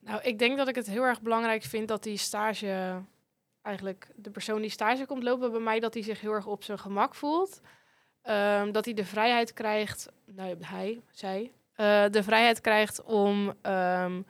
Nou, 0.01 0.21
ik 0.23 0.39
denk 0.39 0.57
dat 0.57 0.69
ik 0.69 0.75
het 0.75 0.87
heel 0.87 1.03
erg 1.03 1.21
belangrijk 1.23 1.63
vind 1.63 1.89
dat 1.89 2.03
die 2.03 2.17
stage, 2.19 3.03
eigenlijk 3.63 4.09
de 4.17 4.31
persoon 4.31 4.61
die 4.61 4.71
stage 4.71 5.07
komt 5.07 5.23
lopen 5.23 5.51
bij 5.51 5.61
mij, 5.61 5.81
dat 5.81 5.95
hij 5.95 6.03
zich 6.03 6.21
heel 6.21 6.33
erg 6.33 6.47
op 6.47 6.65
zijn 6.65 6.79
gemak 6.79 7.15
voelt. 7.15 7.61
Ehm, 8.23 8.73
dat 8.73 8.85
hij 8.85 8.95
de 8.95 9.05
vrijheid 9.05 9.53
krijgt, 9.53 10.09
nou 10.27 10.57
hij, 10.61 11.01
zij, 11.11 11.53
de 12.11 12.23
vrijheid 12.23 12.61
krijgt 12.61 13.03
om 13.03 13.55
ehm, 13.63 14.21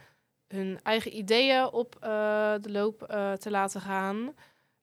hun 0.49 0.81
eigen 0.83 1.17
ideeën 1.17 1.67
op 1.73 1.97
eh, 2.01 2.11
de 2.61 2.71
loop 2.71 3.03
eh, 3.03 3.33
te 3.33 3.51
laten 3.51 3.81
gaan. 3.81 4.35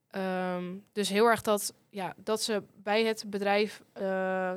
Ehm, 0.07 0.75
dus 0.91 1.09
heel 1.09 1.25
erg 1.25 1.41
dat, 1.41 1.73
ja, 1.89 2.13
dat 2.17 2.41
ze 2.41 2.63
bij 2.75 3.03
het 3.05 3.23
bedrijf 3.27 3.83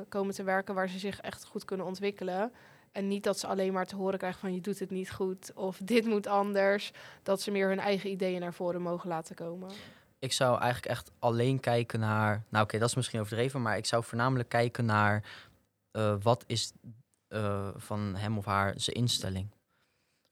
komen 0.09 0.33
te 0.33 0.43
werken 0.43 0.75
waar 0.75 0.89
ze 0.89 0.99
zich 0.99 1.21
echt 1.21 1.45
goed 1.45 1.65
kunnen 1.65 1.85
ontwikkelen. 1.85 2.51
En 2.91 3.07
niet 3.07 3.23
dat 3.23 3.39
ze 3.39 3.47
alleen 3.47 3.73
maar 3.73 3.85
te 3.85 3.95
horen 3.95 4.17
krijgen 4.17 4.39
van 4.39 4.53
je 4.53 4.61
doet 4.61 4.79
het 4.79 4.89
niet 4.89 5.11
goed 5.11 5.51
of 5.53 5.77
dit 5.93 6.05
moet 6.05 6.27
anders. 6.27 6.91
Dat 7.23 7.41
ze 7.41 7.51
meer 7.51 7.67
hun 7.67 7.79
eigen 7.79 8.09
ideeën 8.09 8.39
naar 8.39 8.53
voren 8.53 8.81
mogen 8.81 9.09
laten 9.09 9.35
komen. 9.35 9.69
Ik 10.19 10.33
zou 10.33 10.59
eigenlijk 10.59 10.91
echt 10.91 11.11
alleen 11.19 11.59
kijken 11.59 11.99
naar. 11.99 12.43
Nou, 12.49 12.63
oké, 12.63 12.77
dat 12.77 12.89
is 12.89 12.95
misschien 12.95 13.19
overdreven, 13.19 13.61
maar 13.61 13.77
ik 13.77 13.85
zou 13.85 14.03
voornamelijk 14.03 14.49
kijken 14.49 14.85
naar 14.85 15.23
wat 16.21 16.43
is 16.47 16.71
van 17.75 18.15
hem 18.15 18.37
of 18.37 18.45
haar 18.45 18.73
zijn 18.77 18.95
instelling. 18.95 19.49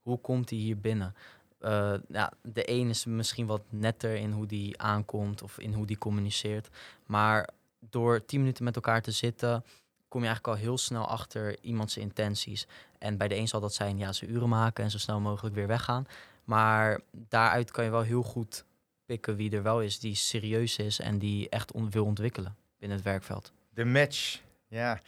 Hoe 0.07 0.19
komt 0.21 0.49
hij 0.49 0.59
hier 0.59 0.79
binnen? 0.79 1.15
Uh, 1.61 1.93
ja, 2.09 2.33
de 2.41 2.71
een 2.71 2.89
is 2.89 3.05
misschien 3.05 3.45
wat 3.45 3.61
netter 3.69 4.15
in 4.15 4.31
hoe 4.31 4.45
die 4.45 4.81
aankomt 4.81 5.41
of 5.41 5.59
in 5.59 5.73
hoe 5.73 5.85
die 5.85 5.97
communiceert. 5.97 6.69
Maar 7.05 7.49
door 7.89 8.25
tien 8.25 8.39
minuten 8.39 8.63
met 8.63 8.75
elkaar 8.75 9.01
te 9.01 9.11
zitten, 9.11 9.63
kom 10.07 10.21
je 10.21 10.27
eigenlijk 10.27 10.57
al 10.57 10.63
heel 10.63 10.77
snel 10.77 11.07
achter 11.07 11.57
iemands 11.61 11.97
intenties. 11.97 12.67
En 12.97 13.17
bij 13.17 13.27
de 13.27 13.35
een 13.35 13.47
zal 13.47 13.59
dat 13.59 13.73
zijn, 13.73 13.97
ja, 13.97 14.11
ze 14.11 14.27
uren 14.27 14.49
maken 14.49 14.83
en 14.83 14.91
zo 14.91 14.97
snel 14.97 15.19
mogelijk 15.19 15.55
weer 15.55 15.67
weggaan. 15.67 16.05
Maar 16.43 16.99
daaruit 17.11 17.71
kan 17.71 17.83
je 17.83 17.89
wel 17.89 18.01
heel 18.01 18.23
goed 18.23 18.65
pikken 19.05 19.35
wie 19.35 19.51
er 19.51 19.63
wel 19.63 19.81
is 19.81 19.99
die 19.99 20.15
serieus 20.15 20.77
is 20.77 20.99
en 20.99 21.19
die 21.19 21.49
echt 21.49 21.71
wil 21.89 22.05
ontwikkelen 22.05 22.55
binnen 22.79 22.97
het 22.97 23.05
werkveld. 23.05 23.51
De 23.73 23.85
match, 23.85 24.41
ja. 24.67 25.01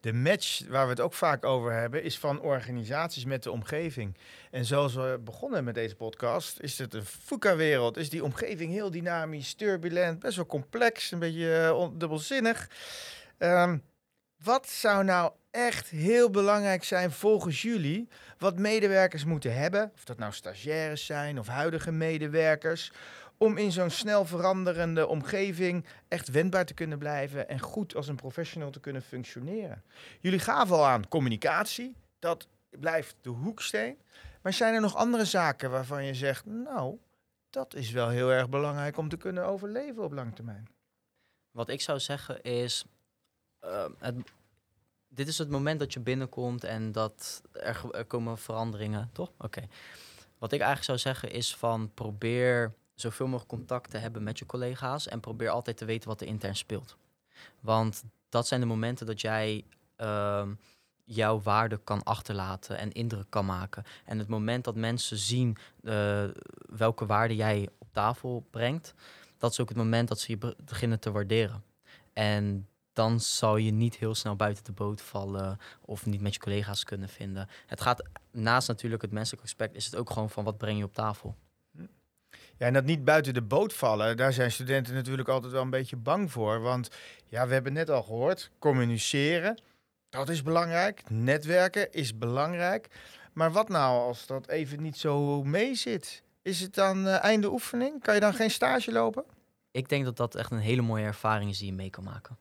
De 0.00 0.12
match 0.12 0.62
waar 0.68 0.84
we 0.84 0.90
het 0.90 1.00
ook 1.00 1.14
vaak 1.14 1.44
over 1.44 1.72
hebben, 1.72 2.02
is 2.02 2.18
van 2.18 2.40
organisaties 2.40 3.24
met 3.24 3.42
de 3.42 3.50
omgeving. 3.50 4.16
En 4.50 4.64
zoals 4.64 4.94
we 4.94 5.20
begonnen 5.24 5.64
met 5.64 5.74
deze 5.74 5.96
podcast, 5.96 6.60
is 6.60 6.78
het 6.78 6.94
een 6.94 7.04
FUCA-wereld. 7.04 7.96
Is 7.96 8.10
die 8.10 8.24
omgeving 8.24 8.72
heel 8.72 8.90
dynamisch, 8.90 9.54
turbulent, 9.54 10.18
best 10.18 10.36
wel 10.36 10.46
complex, 10.46 11.10
een 11.10 11.18
beetje 11.18 11.70
uh, 11.72 11.88
dubbelzinnig. 11.92 12.70
Um, 13.38 13.82
wat 14.42 14.68
zou 14.68 15.04
nou 15.04 15.32
echt 15.50 15.88
heel 15.88 16.30
belangrijk 16.30 16.84
zijn 16.84 17.10
volgens 17.10 17.62
jullie, 17.62 18.08
wat 18.38 18.58
medewerkers 18.58 19.24
moeten 19.24 19.54
hebben, 19.54 19.92
of 19.94 20.04
dat 20.04 20.18
nou 20.18 20.32
stagiaires 20.32 21.06
zijn 21.06 21.38
of 21.38 21.46
huidige 21.46 21.92
medewerkers, 21.92 22.92
om 23.42 23.56
in 23.56 23.72
zo'n 23.72 23.90
snel 23.90 24.24
veranderende 24.24 25.06
omgeving 25.06 25.86
echt 26.08 26.28
wendbaar 26.28 26.66
te 26.66 26.74
kunnen 26.74 26.98
blijven 26.98 27.48
en 27.48 27.60
goed 27.60 27.94
als 27.94 28.08
een 28.08 28.16
professional 28.16 28.70
te 28.70 28.80
kunnen 28.80 29.02
functioneren? 29.02 29.82
Jullie 30.20 30.38
gaven 30.38 30.76
al 30.76 30.86
aan 30.86 31.08
communicatie, 31.08 31.96
dat 32.18 32.48
blijft 32.70 33.16
de 33.20 33.28
hoeksteen. 33.28 33.98
Maar 34.42 34.52
zijn 34.52 34.74
er 34.74 34.80
nog 34.80 34.96
andere 34.96 35.24
zaken 35.24 35.70
waarvan 35.70 36.04
je 36.04 36.14
zegt, 36.14 36.46
nou, 36.46 36.98
dat 37.50 37.74
is 37.74 37.90
wel 37.90 38.08
heel 38.08 38.30
erg 38.30 38.48
belangrijk 38.48 38.96
om 38.96 39.08
te 39.08 39.16
kunnen 39.16 39.46
overleven 39.46 40.02
op 40.02 40.12
lang 40.12 40.34
termijn? 40.34 40.68
Wat 41.50 41.68
ik 41.68 41.80
zou 41.80 41.98
zeggen 41.98 42.42
is, 42.42 42.84
uh, 43.64 43.84
het, 43.98 44.14
dit 45.08 45.28
is 45.28 45.38
het 45.38 45.50
moment 45.50 45.80
dat 45.80 45.92
je 45.92 46.00
binnenkomt 46.00 46.64
en 46.64 46.92
dat 46.92 47.42
er, 47.52 47.80
er 47.90 48.04
komen 48.04 48.38
veranderingen, 48.38 49.10
toch? 49.12 49.32
Oké. 49.38 49.68
Wat 50.38 50.52
ik 50.52 50.60
eigenlijk 50.60 50.84
zou 50.84 50.98
zeggen 50.98 51.30
is 51.30 51.56
van 51.56 51.90
probeer 51.94 52.74
zoveel 53.00 53.26
mogelijk 53.26 53.50
contact 53.50 53.90
te 53.90 53.98
hebben 53.98 54.22
met 54.22 54.38
je 54.38 54.46
collega's 54.46 55.08
en 55.08 55.20
probeer 55.20 55.48
altijd 55.48 55.76
te 55.76 55.84
weten 55.84 56.08
wat 56.08 56.20
er 56.20 56.26
intern 56.26 56.56
speelt. 56.56 56.96
Want 57.60 58.04
dat 58.28 58.46
zijn 58.46 58.60
de 58.60 58.66
momenten 58.66 59.06
dat 59.06 59.20
jij 59.20 59.64
uh, 59.98 60.48
jouw 61.04 61.40
waarde 61.40 61.80
kan 61.84 62.02
achterlaten 62.02 62.78
en 62.78 62.92
indruk 62.92 63.26
kan 63.28 63.46
maken. 63.46 63.84
En 64.04 64.18
het 64.18 64.28
moment 64.28 64.64
dat 64.64 64.74
mensen 64.74 65.18
zien 65.18 65.56
uh, 65.82 66.24
welke 66.68 67.06
waarde 67.06 67.34
jij 67.36 67.68
op 67.78 67.88
tafel 67.92 68.46
brengt, 68.50 68.94
dat 69.38 69.50
is 69.50 69.60
ook 69.60 69.68
het 69.68 69.78
moment 69.78 70.08
dat 70.08 70.20
ze 70.20 70.32
je 70.32 70.56
beginnen 70.64 71.00
te 71.00 71.10
waarderen. 71.10 71.64
En 72.12 72.68
dan 72.92 73.20
zal 73.20 73.56
je 73.56 73.70
niet 73.70 73.96
heel 73.96 74.14
snel 74.14 74.36
buiten 74.36 74.64
de 74.64 74.72
boot 74.72 75.02
vallen 75.02 75.58
of 75.80 76.06
niet 76.06 76.20
met 76.20 76.34
je 76.34 76.40
collega's 76.40 76.84
kunnen 76.84 77.08
vinden. 77.08 77.48
Het 77.66 77.80
gaat 77.80 78.08
naast 78.30 78.68
natuurlijk 78.68 79.02
het 79.02 79.12
menselijk 79.12 79.42
aspect, 79.42 79.74
is 79.74 79.84
het 79.84 79.96
ook 79.96 80.10
gewoon 80.10 80.30
van 80.30 80.44
wat 80.44 80.58
breng 80.58 80.78
je 80.78 80.84
op 80.84 80.94
tafel. 80.94 81.36
Ja, 82.60 82.66
en 82.66 82.72
dat 82.72 82.84
niet 82.84 83.04
buiten 83.04 83.34
de 83.34 83.42
boot 83.42 83.72
vallen, 83.72 84.16
daar 84.16 84.32
zijn 84.32 84.52
studenten 84.52 84.94
natuurlijk 84.94 85.28
altijd 85.28 85.52
wel 85.52 85.62
een 85.62 85.70
beetje 85.70 85.96
bang 85.96 86.32
voor. 86.32 86.60
Want 86.60 86.88
ja, 87.26 87.46
we 87.46 87.52
hebben 87.52 87.72
net 87.72 87.90
al 87.90 88.02
gehoord, 88.02 88.50
communiceren, 88.58 89.60
dat 90.10 90.28
is 90.28 90.42
belangrijk. 90.42 91.02
Netwerken 91.10 91.92
is 91.92 92.18
belangrijk. 92.18 92.88
Maar 93.32 93.52
wat 93.52 93.68
nou 93.68 94.00
als 94.00 94.26
dat 94.26 94.48
even 94.48 94.82
niet 94.82 94.96
zo 94.96 95.42
mee 95.42 95.74
zit? 95.74 96.22
Is 96.42 96.60
het 96.60 96.74
dan 96.74 97.06
uh, 97.06 97.24
einde 97.24 97.50
oefening? 97.50 98.02
Kan 98.02 98.14
je 98.14 98.20
dan 98.20 98.34
geen 98.34 98.50
stage 98.50 98.92
lopen? 98.92 99.24
Ik 99.70 99.88
denk 99.88 100.04
dat 100.04 100.16
dat 100.16 100.34
echt 100.34 100.50
een 100.50 100.58
hele 100.58 100.82
mooie 100.82 101.04
ervaring 101.04 101.50
is 101.50 101.58
die 101.58 101.66
je 101.66 101.72
mee 101.72 101.90
kan 101.90 102.04
maken. 102.04 102.36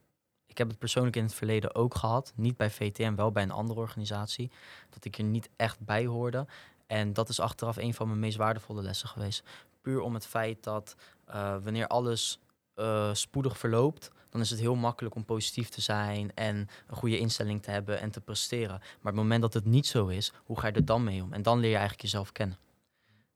Ik 0.45 0.57
heb 0.57 0.67
het 0.67 0.77
persoonlijk 0.77 1.15
in 1.15 1.23
het 1.23 1.33
verleden 1.33 1.75
ook 1.75 1.95
gehad. 1.95 2.33
Niet 2.35 2.57
bij 2.57 2.69
VTM, 2.69 3.15
wel 3.15 3.31
bij 3.31 3.43
een 3.43 3.51
andere 3.51 3.79
organisatie. 3.79 4.51
Dat 4.89 5.05
ik 5.05 5.17
er 5.17 5.23
niet 5.23 5.49
echt 5.55 5.79
bij 5.79 6.05
hoorde. 6.05 6.45
En 6.89 7.13
dat 7.13 7.29
is 7.29 7.39
achteraf 7.39 7.77
een 7.77 7.93
van 7.93 8.07
mijn 8.07 8.19
meest 8.19 8.37
waardevolle 8.37 8.81
lessen 8.81 9.07
geweest. 9.07 9.43
Puur 9.81 10.01
om 10.01 10.13
het 10.13 10.25
feit 10.25 10.63
dat 10.63 10.95
uh, 11.29 11.55
wanneer 11.63 11.87
alles 11.87 12.39
uh, 12.75 13.13
spoedig 13.13 13.57
verloopt, 13.57 14.11
dan 14.29 14.41
is 14.41 14.49
het 14.49 14.59
heel 14.59 14.75
makkelijk 14.75 15.15
om 15.15 15.25
positief 15.25 15.69
te 15.69 15.81
zijn 15.81 16.31
en 16.35 16.55
een 16.87 16.95
goede 16.95 17.19
instelling 17.19 17.63
te 17.63 17.71
hebben 17.71 17.99
en 17.99 18.11
te 18.11 18.21
presteren. 18.21 18.77
Maar 18.79 19.11
het 19.11 19.21
moment 19.21 19.41
dat 19.41 19.53
het 19.53 19.65
niet 19.65 19.87
zo 19.87 20.07
is, 20.07 20.33
hoe 20.43 20.59
ga 20.59 20.67
je 20.67 20.73
er 20.73 20.85
dan 20.85 21.03
mee 21.03 21.23
om? 21.23 21.33
En 21.33 21.41
dan 21.41 21.59
leer 21.59 21.69
je 21.69 21.75
eigenlijk 21.75 22.03
jezelf 22.03 22.31
kennen. 22.31 22.57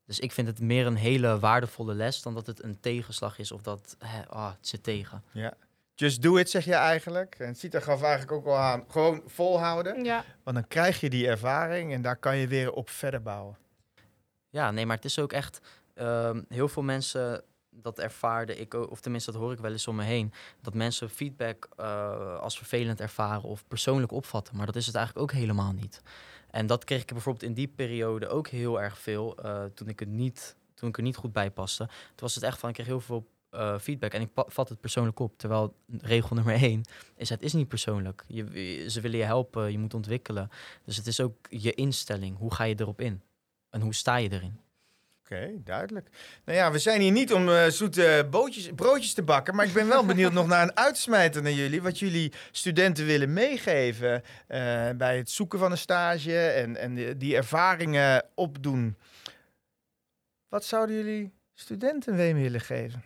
Dus 0.06 0.18
ik 0.18 0.32
vind 0.32 0.46
het 0.46 0.60
meer 0.60 0.86
een 0.86 0.96
hele 0.96 1.38
waardevolle 1.38 1.94
les 1.94 2.22
dan 2.22 2.34
dat 2.34 2.46
het 2.46 2.62
een 2.62 2.80
tegenslag 2.80 3.38
is 3.38 3.52
of 3.52 3.62
dat 3.62 3.96
hè, 3.98 4.20
oh, 4.30 4.50
het 4.50 4.66
zit 4.66 4.82
tegen. 4.82 5.22
Ja. 5.32 5.54
Just 5.94 6.22
do 6.22 6.36
it, 6.36 6.50
zeg 6.50 6.64
je 6.64 6.74
eigenlijk. 6.74 7.34
En 7.38 7.54
Sita 7.54 7.80
gaf 7.80 8.02
eigenlijk 8.02 8.32
ook 8.32 8.44
wel 8.44 8.56
aan. 8.56 8.84
Gewoon 8.88 9.22
volhouden. 9.26 10.04
Ja. 10.04 10.24
Want 10.42 10.56
dan 10.56 10.68
krijg 10.68 11.00
je 11.00 11.10
die 11.10 11.28
ervaring 11.28 11.92
en 11.92 12.02
daar 12.02 12.16
kan 12.16 12.36
je 12.36 12.46
weer 12.46 12.72
op 12.72 12.90
verder 12.90 13.22
bouwen. 13.22 13.56
Ja, 14.50 14.70
nee, 14.70 14.86
maar 14.86 14.96
het 14.96 15.04
is 15.04 15.18
ook 15.18 15.32
echt... 15.32 15.60
Uh, 15.94 16.30
heel 16.48 16.68
veel 16.68 16.82
mensen 16.82 17.44
dat 17.70 17.98
ervaarde 17.98 18.56
ik, 18.56 18.74
of 18.74 19.00
tenminste 19.00 19.32
dat 19.32 19.40
hoor 19.40 19.52
ik 19.52 19.58
wel 19.58 19.70
eens 19.70 19.88
om 19.88 19.96
me 19.96 20.04
heen, 20.04 20.32
dat 20.60 20.74
mensen 20.74 21.10
feedback 21.10 21.68
uh, 21.80 22.38
als 22.38 22.56
vervelend 22.56 23.00
ervaren 23.00 23.48
of 23.48 23.66
persoonlijk 23.68 24.12
opvatten. 24.12 24.56
Maar 24.56 24.66
dat 24.66 24.76
is 24.76 24.86
het 24.86 24.94
eigenlijk 24.94 25.30
ook 25.30 25.38
helemaal 25.38 25.72
niet. 25.72 26.02
En 26.50 26.66
dat 26.66 26.84
kreeg 26.84 27.00
ik 27.00 27.12
bijvoorbeeld 27.12 27.44
in 27.44 27.54
die 27.54 27.68
periode 27.68 28.28
ook 28.28 28.48
heel 28.48 28.80
erg 28.80 28.98
veel, 28.98 29.44
uh, 29.44 29.64
toen, 29.64 29.88
ik 29.88 30.00
het 30.00 30.08
niet, 30.08 30.56
toen 30.74 30.88
ik 30.88 30.96
er 30.96 31.02
niet 31.02 31.16
goed 31.16 31.32
bij 31.32 31.50
paste. 31.50 31.86
Toen 31.86 32.14
was 32.16 32.34
het 32.34 32.44
echt 32.44 32.58
van, 32.58 32.68
ik 32.68 32.74
kreeg 32.74 32.86
heel 32.86 33.00
veel 33.00 33.26
uh, 33.50 33.78
feedback 33.78 34.12
en 34.12 34.20
ik 34.20 34.30
vat 34.34 34.68
het 34.68 34.80
persoonlijk 34.80 35.18
op. 35.18 35.38
Terwijl 35.38 35.74
regel 36.00 36.36
nummer 36.36 36.54
één 36.54 36.82
is, 37.16 37.28
het 37.28 37.42
is 37.42 37.52
niet 37.52 37.68
persoonlijk. 37.68 38.24
Je, 38.26 38.84
ze 38.88 39.00
willen 39.00 39.18
je 39.18 39.24
helpen, 39.24 39.72
je 39.72 39.78
moet 39.78 39.94
ontwikkelen. 39.94 40.48
Dus 40.84 40.96
het 40.96 41.06
is 41.06 41.20
ook 41.20 41.36
je 41.48 41.74
instelling. 41.74 42.38
Hoe 42.38 42.54
ga 42.54 42.64
je 42.64 42.74
erop 42.78 43.00
in? 43.00 43.22
En 43.70 43.80
hoe 43.80 43.94
sta 43.94 44.16
je 44.16 44.32
erin? 44.32 44.63
Oké, 45.24 45.50
duidelijk. 45.64 46.08
Nou 46.44 46.58
ja, 46.58 46.70
we 46.70 46.78
zijn 46.78 47.00
hier 47.00 47.12
niet 47.12 47.32
om 47.32 47.48
uh, 47.48 47.66
zoete 47.66 48.26
bootjes, 48.30 48.70
broodjes 48.74 49.14
te 49.14 49.22
bakken, 49.22 49.54
maar 49.54 49.66
ik 49.66 49.72
ben 49.72 49.88
wel 49.88 50.06
benieuwd 50.14 50.32
nog 50.32 50.46
naar 50.46 50.62
een 50.62 50.76
uitsmijter 50.76 51.42
naar 51.42 51.52
jullie. 51.52 51.82
Wat 51.82 51.98
jullie 51.98 52.32
studenten 52.50 53.06
willen 53.06 53.32
meegeven 53.32 54.22
uh, 54.48 54.90
bij 54.96 55.16
het 55.16 55.30
zoeken 55.30 55.58
van 55.58 55.70
een 55.70 55.78
stage 55.78 56.48
en, 56.48 56.76
en 56.76 56.94
die, 56.94 57.16
die 57.16 57.36
ervaringen 57.36 58.24
opdoen. 58.34 58.96
Wat 60.48 60.64
zouden 60.64 60.96
jullie 60.96 61.32
studenten 61.54 62.14
mee 62.14 62.34
willen 62.34 62.60
geven? 62.60 63.02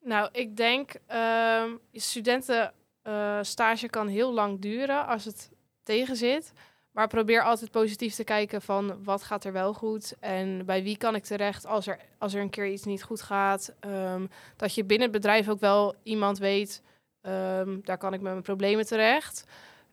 Nou, 0.00 0.28
ik 0.32 0.56
denk, 0.56 0.92
uh, 1.10 1.64
studentenstage 1.92 3.84
uh, 3.84 3.90
kan 3.90 4.08
heel 4.08 4.32
lang 4.32 4.60
duren 4.60 5.06
als 5.06 5.24
het 5.24 5.50
tegen 5.82 6.16
zit. 6.16 6.52
Maar 6.92 7.08
probeer 7.08 7.42
altijd 7.42 7.70
positief 7.70 8.14
te 8.14 8.24
kijken 8.24 8.62
van 8.62 9.04
wat 9.04 9.22
gaat 9.22 9.44
er 9.44 9.52
wel 9.52 9.74
goed 9.74 10.14
en 10.20 10.66
bij 10.66 10.82
wie 10.82 10.96
kan 10.96 11.14
ik 11.14 11.24
terecht 11.24 11.66
als 11.66 11.86
er, 11.86 11.98
als 12.18 12.34
er 12.34 12.40
een 12.40 12.50
keer 12.50 12.66
iets 12.66 12.84
niet 12.84 13.02
goed 13.02 13.22
gaat. 13.22 13.74
Um, 13.80 14.28
dat 14.56 14.74
je 14.74 14.84
binnen 14.84 15.08
het 15.08 15.16
bedrijf 15.16 15.48
ook 15.48 15.60
wel 15.60 15.94
iemand 16.02 16.38
weet, 16.38 16.82
um, 17.22 17.80
daar 17.84 17.98
kan 17.98 18.12
ik 18.12 18.20
met 18.20 18.32
mijn 18.32 18.42
problemen 18.42 18.86
terecht. 18.86 19.44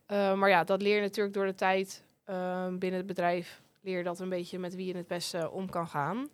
Uh, 0.07 0.33
maar 0.33 0.49
ja, 0.49 0.63
dat 0.63 0.81
leer 0.81 0.95
je 0.95 1.01
natuurlijk 1.01 1.35
door 1.35 1.45
de 1.45 1.55
tijd 1.55 2.03
binnen 2.79 2.99
het 2.99 3.05
bedrijf. 3.05 3.61
Leer 3.81 4.03
dat 4.03 4.19
een 4.19 4.29
beetje 4.29 4.59
met 4.59 4.75
wie 4.75 4.87
je 4.87 4.97
het 4.97 5.07
beste 5.07 5.51
om 5.51 5.69
kan 5.69 5.87
gaan. 5.87 6.29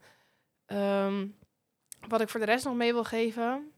wat 2.07 2.21
ik 2.21 2.29
voor 2.29 2.39
de 2.39 2.45
rest 2.45 2.65
nog 2.65 2.75
mee 2.75 2.93
wil 2.93 3.03
geven. 3.03 3.71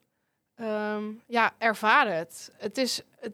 ja, 1.28 1.54
ervaar 1.58 2.16
het. 2.16 2.54
Het 2.58 2.78
is, 2.78 3.02
het, 3.20 3.34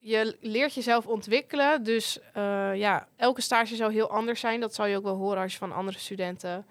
je 0.00 0.36
leert 0.40 0.74
jezelf 0.74 1.06
ontwikkelen. 1.06 1.82
Dus 1.82 2.18
uh, 2.36 2.76
ja, 2.76 3.08
elke 3.16 3.40
stage 3.40 3.76
zou 3.76 3.92
heel 3.92 4.10
anders 4.10 4.40
zijn. 4.40 4.60
Dat 4.60 4.74
zal 4.74 4.86
je 4.86 4.96
ook 4.96 5.02
wel 5.02 5.16
horen 5.16 5.42
als 5.42 5.52
je 5.52 5.58
van 5.58 5.72
andere 5.72 5.98
studenten 5.98 6.66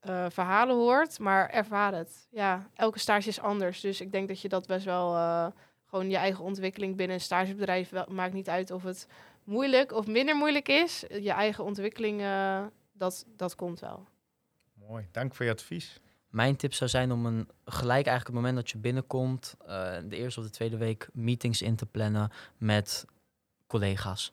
eh, 0.00 0.26
verhalen 0.28 0.76
hoort, 0.76 1.18
maar 1.18 1.50
ervaar 1.50 1.94
het. 1.94 2.26
Ja, 2.30 2.68
elke 2.74 2.98
stage 2.98 3.28
is 3.28 3.40
anders. 3.40 3.80
Dus 3.80 4.00
ik 4.00 4.12
denk 4.12 4.28
dat 4.28 4.40
je 4.40 4.48
dat 4.48 4.66
best 4.66 4.84
wel 4.84 5.14
eh, 5.14 5.46
gewoon 5.86 6.10
je 6.10 6.16
eigen 6.16 6.44
ontwikkeling 6.44 6.96
binnen 6.96 7.16
een 7.16 7.22
stagebedrijf 7.22 7.88
wel, 7.88 8.06
maakt 8.08 8.32
niet 8.32 8.48
uit 8.48 8.70
of 8.70 8.82
het 8.82 9.06
moeilijk 9.44 9.92
of 9.92 10.06
minder 10.06 10.36
moeilijk 10.36 10.68
is. 10.68 11.04
Je 11.08 11.30
eigen 11.30 11.64
ontwikkeling, 11.64 12.20
eh, 12.20 12.66
dat, 12.92 13.26
dat 13.36 13.54
komt 13.54 13.80
wel. 13.80 14.06
Mooi, 14.74 15.08
dank 15.10 15.34
voor 15.34 15.44
je 15.44 15.52
advies. 15.52 16.00
Mijn 16.30 16.56
tip 16.56 16.74
zou 16.74 16.90
zijn 16.90 17.12
om 17.12 17.26
een, 17.26 17.48
gelijk 17.64 18.06
eigenlijk 18.06 18.26
het 18.26 18.34
moment 18.34 18.56
dat 18.56 18.70
je 18.70 18.78
binnenkomt, 18.78 19.54
eh, 19.66 19.92
de 20.04 20.16
eerste 20.16 20.40
of 20.40 20.46
de 20.46 20.52
tweede 20.52 20.76
week 20.76 21.08
meetings 21.12 21.62
in 21.62 21.76
te 21.76 21.86
plannen 21.86 22.30
met 22.56 23.06
collega's. 23.66 24.32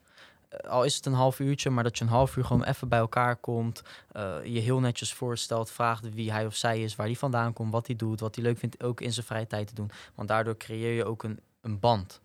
Eh, 0.49 0.69
al 0.69 0.83
is 0.83 0.95
het 0.95 1.05
een 1.05 1.13
half 1.13 1.39
uurtje, 1.39 1.69
maar 1.69 1.83
dat 1.83 1.97
je 1.97 2.03
een 2.03 2.10
half 2.10 2.36
uur 2.36 2.45
gewoon 2.45 2.63
even 2.63 2.89
bij 2.89 2.99
elkaar 2.99 3.36
komt, 3.36 3.81
eh, 4.12 4.38
je 4.43 4.60
heel 4.60 4.79
netjes 4.79 5.13
voorstelt, 5.13 5.71
vraagt 5.71 6.13
wie 6.13 6.31
hij 6.31 6.45
of 6.45 6.55
zij 6.55 6.83
is, 6.83 6.95
waar 6.95 7.05
hij 7.05 7.15
vandaan 7.15 7.53
komt, 7.53 7.71
wat 7.71 7.88
hij 7.88 7.95
doet, 7.95 8.19
wat 8.19 8.36
hij 8.36 8.43
leuk 8.43 8.57
vindt, 8.57 8.83
ook 8.83 9.01
in 9.01 9.13
zijn 9.13 9.25
vrije 9.25 9.47
tijd 9.47 9.67
te 9.67 9.75
doen. 9.75 9.91
Want 10.15 10.27
daardoor 10.27 10.57
creëer 10.57 10.93
je 10.93 11.05
ook 11.05 11.23
een, 11.23 11.39
een 11.62 11.79
band. 11.79 12.21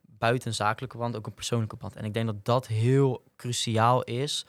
Buiten 0.00 0.54
zakelijke 0.54 0.96
band, 0.96 1.16
ook 1.16 1.26
een 1.26 1.34
persoonlijke 1.34 1.76
band. 1.76 1.96
En 1.96 2.04
ik 2.04 2.14
denk 2.14 2.26
dat 2.26 2.44
dat 2.44 2.66
heel 2.66 3.22
cruciaal 3.36 4.02
is 4.02 4.46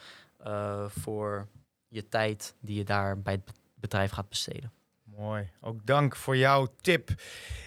voor 0.88 1.46
je 1.88 2.08
tijd 2.08 2.54
die 2.60 2.76
je 2.76 2.84
daar 2.84 3.20
bij 3.20 3.32
het 3.32 3.59
bedrijf 3.80 4.10
gaat 4.10 4.28
besteden. 4.28 4.72
Mooi. 5.16 5.50
Ook 5.60 5.86
dank 5.86 6.16
voor 6.16 6.36
jouw 6.36 6.68
tip. 6.80 7.10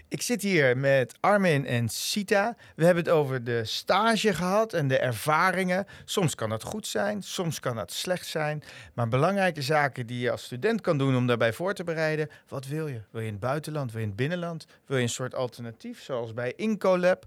Ik 0.08 0.22
zit 0.22 0.42
hier 0.42 0.78
met 0.78 1.16
Armin 1.20 1.66
en 1.66 1.90
Sita. 1.90 2.56
We 2.76 2.86
hebben 2.86 3.04
het 3.04 3.14
over 3.14 3.44
de 3.44 3.66
stage 3.66 4.34
gehad 4.34 4.74
en 4.74 4.88
de 4.88 4.98
ervaringen. 4.98 5.86
Soms 6.06 6.36
kan 6.36 6.50
dat 6.50 6.64
goed 6.64 6.88
zijn, 6.88 7.22
soms 7.22 7.60
kan 7.60 7.76
dat 7.76 7.92
slecht 7.92 8.28
zijn. 8.28 8.64
Maar 8.94 9.08
belangrijke 9.08 9.62
zaken 9.62 10.08
die 10.08 10.20
je 10.20 10.32
als 10.32 10.44
student 10.44 10.82
kan 10.82 10.98
doen 10.98 11.16
om 11.16 11.28
daarbij 11.28 11.54
voor 11.54 11.74
te 11.74 11.84
bereiden. 11.84 12.30
Wat 12.48 12.68
wil 12.68 12.88
je? 12.88 13.02
Wil 13.12 13.22
je 13.22 13.28
in 13.28 13.34
het 13.34 13.42
buitenland? 13.42 13.92
Wil 13.92 14.00
je 14.00 14.06
in 14.06 14.12
het 14.12 14.22
binnenland? 14.22 14.66
Wil 14.86 14.98
je 14.98 15.04
een 15.04 15.10
soort 15.10 15.36
alternatief 15.36 16.04
zoals 16.04 16.34
bij 16.34 16.54
Incolab? 16.56 17.26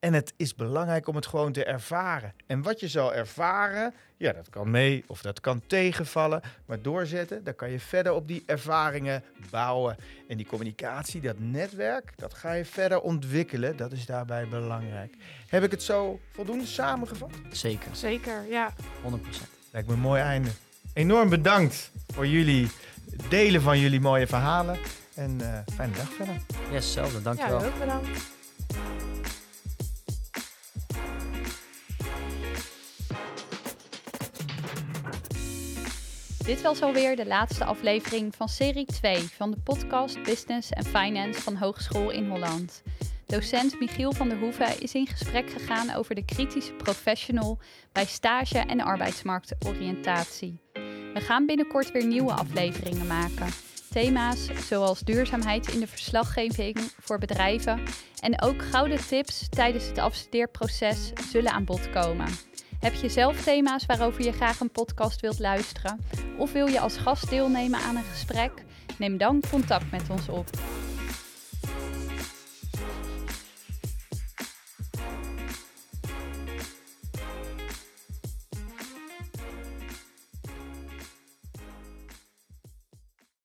En 0.00 0.12
het 0.14 0.32
is 0.36 0.54
belangrijk 0.54 1.08
om 1.08 1.14
het 1.16 1.26
gewoon 1.26 1.52
te 1.52 1.64
ervaren. 1.64 2.32
En 2.46 2.62
wat 2.62 2.80
je 2.80 2.88
zal 2.88 3.14
ervaren, 3.14 3.94
ja, 4.16 4.32
dat 4.32 4.50
kan 4.50 4.70
mee 4.70 5.04
of 5.06 5.20
dat 5.22 5.40
kan 5.40 5.62
tegenvallen. 5.66 6.40
Maar 6.66 6.82
doorzetten, 6.82 7.44
dan 7.44 7.54
kan 7.54 7.70
je 7.70 7.80
verder 7.80 8.12
op 8.12 8.28
die 8.28 8.42
ervaringen 8.46 9.22
bouwen. 9.50 9.96
En 10.28 10.36
die 10.36 10.46
communicatie, 10.46 11.20
dat 11.20 11.38
netwerk, 11.38 12.12
dat 12.16 12.34
ga 12.34 12.52
je 12.52 12.64
verder 12.64 13.00
ontwikkelen. 13.00 13.76
Dat 13.76 13.92
is 13.92 14.06
daarbij 14.06 14.48
belangrijk. 14.48 15.14
Heb 15.48 15.62
ik 15.62 15.70
het 15.70 15.82
zo 15.82 16.20
voldoende 16.32 16.66
samengevat? 16.66 17.30
Zeker, 17.50 17.96
Zeker, 17.96 18.46
ja. 18.48 18.72
100%. 19.02 19.10
Lijkt 19.70 19.88
me 19.88 19.94
een 19.94 20.00
mooi 20.00 20.22
einde. 20.22 20.50
Enorm 20.92 21.28
bedankt 21.28 21.90
voor 22.12 22.26
jullie 22.26 22.68
delen 23.28 23.62
van 23.62 23.78
jullie 23.78 24.00
mooie 24.00 24.26
verhalen. 24.26 24.78
En 25.14 25.40
eh, 25.40 25.74
fijne 25.74 25.96
dag 25.96 26.08
verder. 26.12 26.34
Yes, 26.70 26.84
hetzelfde. 26.84 27.16
Ja, 27.18 27.22
Dankjewel. 27.24 27.64
ook 27.64 27.78
bedankt. 27.78 28.08
Dit 36.44 36.62
was 36.62 36.82
alweer 36.82 37.16
de 37.16 37.26
laatste 37.26 37.64
aflevering 37.64 38.34
van 38.36 38.48
serie 38.48 38.84
2 38.84 39.16
van 39.16 39.50
de 39.50 39.56
podcast 39.56 40.22
Business 40.22 40.72
and 40.72 40.86
Finance 40.86 41.40
van 41.40 41.56
Hogeschool 41.56 42.10
in 42.10 42.28
Holland. 42.28 42.82
Docent 43.26 43.80
Michiel 43.80 44.12
van 44.12 44.28
der 44.28 44.38
Hoeven 44.38 44.80
is 44.80 44.94
in 44.94 45.06
gesprek 45.06 45.50
gegaan 45.50 45.94
over 45.94 46.14
de 46.14 46.24
kritische 46.24 46.72
professional 46.72 47.58
bij 47.92 48.04
stage 48.04 48.58
en 48.58 48.80
arbeidsmarktoriëntatie. 48.80 50.60
We 51.14 51.20
gaan 51.20 51.46
binnenkort 51.46 51.92
weer 51.92 52.06
nieuwe 52.06 52.32
afleveringen 52.32 53.06
maken. 53.06 53.48
Thema's 53.90 54.48
zoals 54.68 55.00
duurzaamheid 55.00 55.68
in 55.68 55.80
de 55.80 55.86
verslaggeving 55.86 56.78
voor 56.98 57.18
bedrijven 57.18 57.82
en 58.20 58.42
ook 58.42 58.62
gouden 58.62 59.06
tips 59.06 59.48
tijdens 59.48 59.86
het 59.86 59.98
afstudeerproces 59.98 61.12
zullen 61.30 61.52
aan 61.52 61.64
bod 61.64 61.90
komen. 61.90 62.28
Heb 62.80 62.94
je 62.94 63.08
zelf 63.08 63.42
thema's 63.42 63.86
waarover 63.86 64.24
je 64.24 64.32
graag 64.32 64.60
een 64.60 64.70
podcast 64.70 65.20
wilt 65.20 65.38
luisteren? 65.38 66.00
Of 66.36 66.52
wil 66.52 66.66
je 66.66 66.80
als 66.80 66.96
gast 66.96 67.30
deelnemen 67.30 67.80
aan 67.80 67.96
een 67.96 68.04
gesprek? 68.04 68.52
Neem 68.98 69.16
dan 69.16 69.42
contact 69.50 69.90
met 69.90 70.10
ons 70.10 70.28
op. 70.28 70.50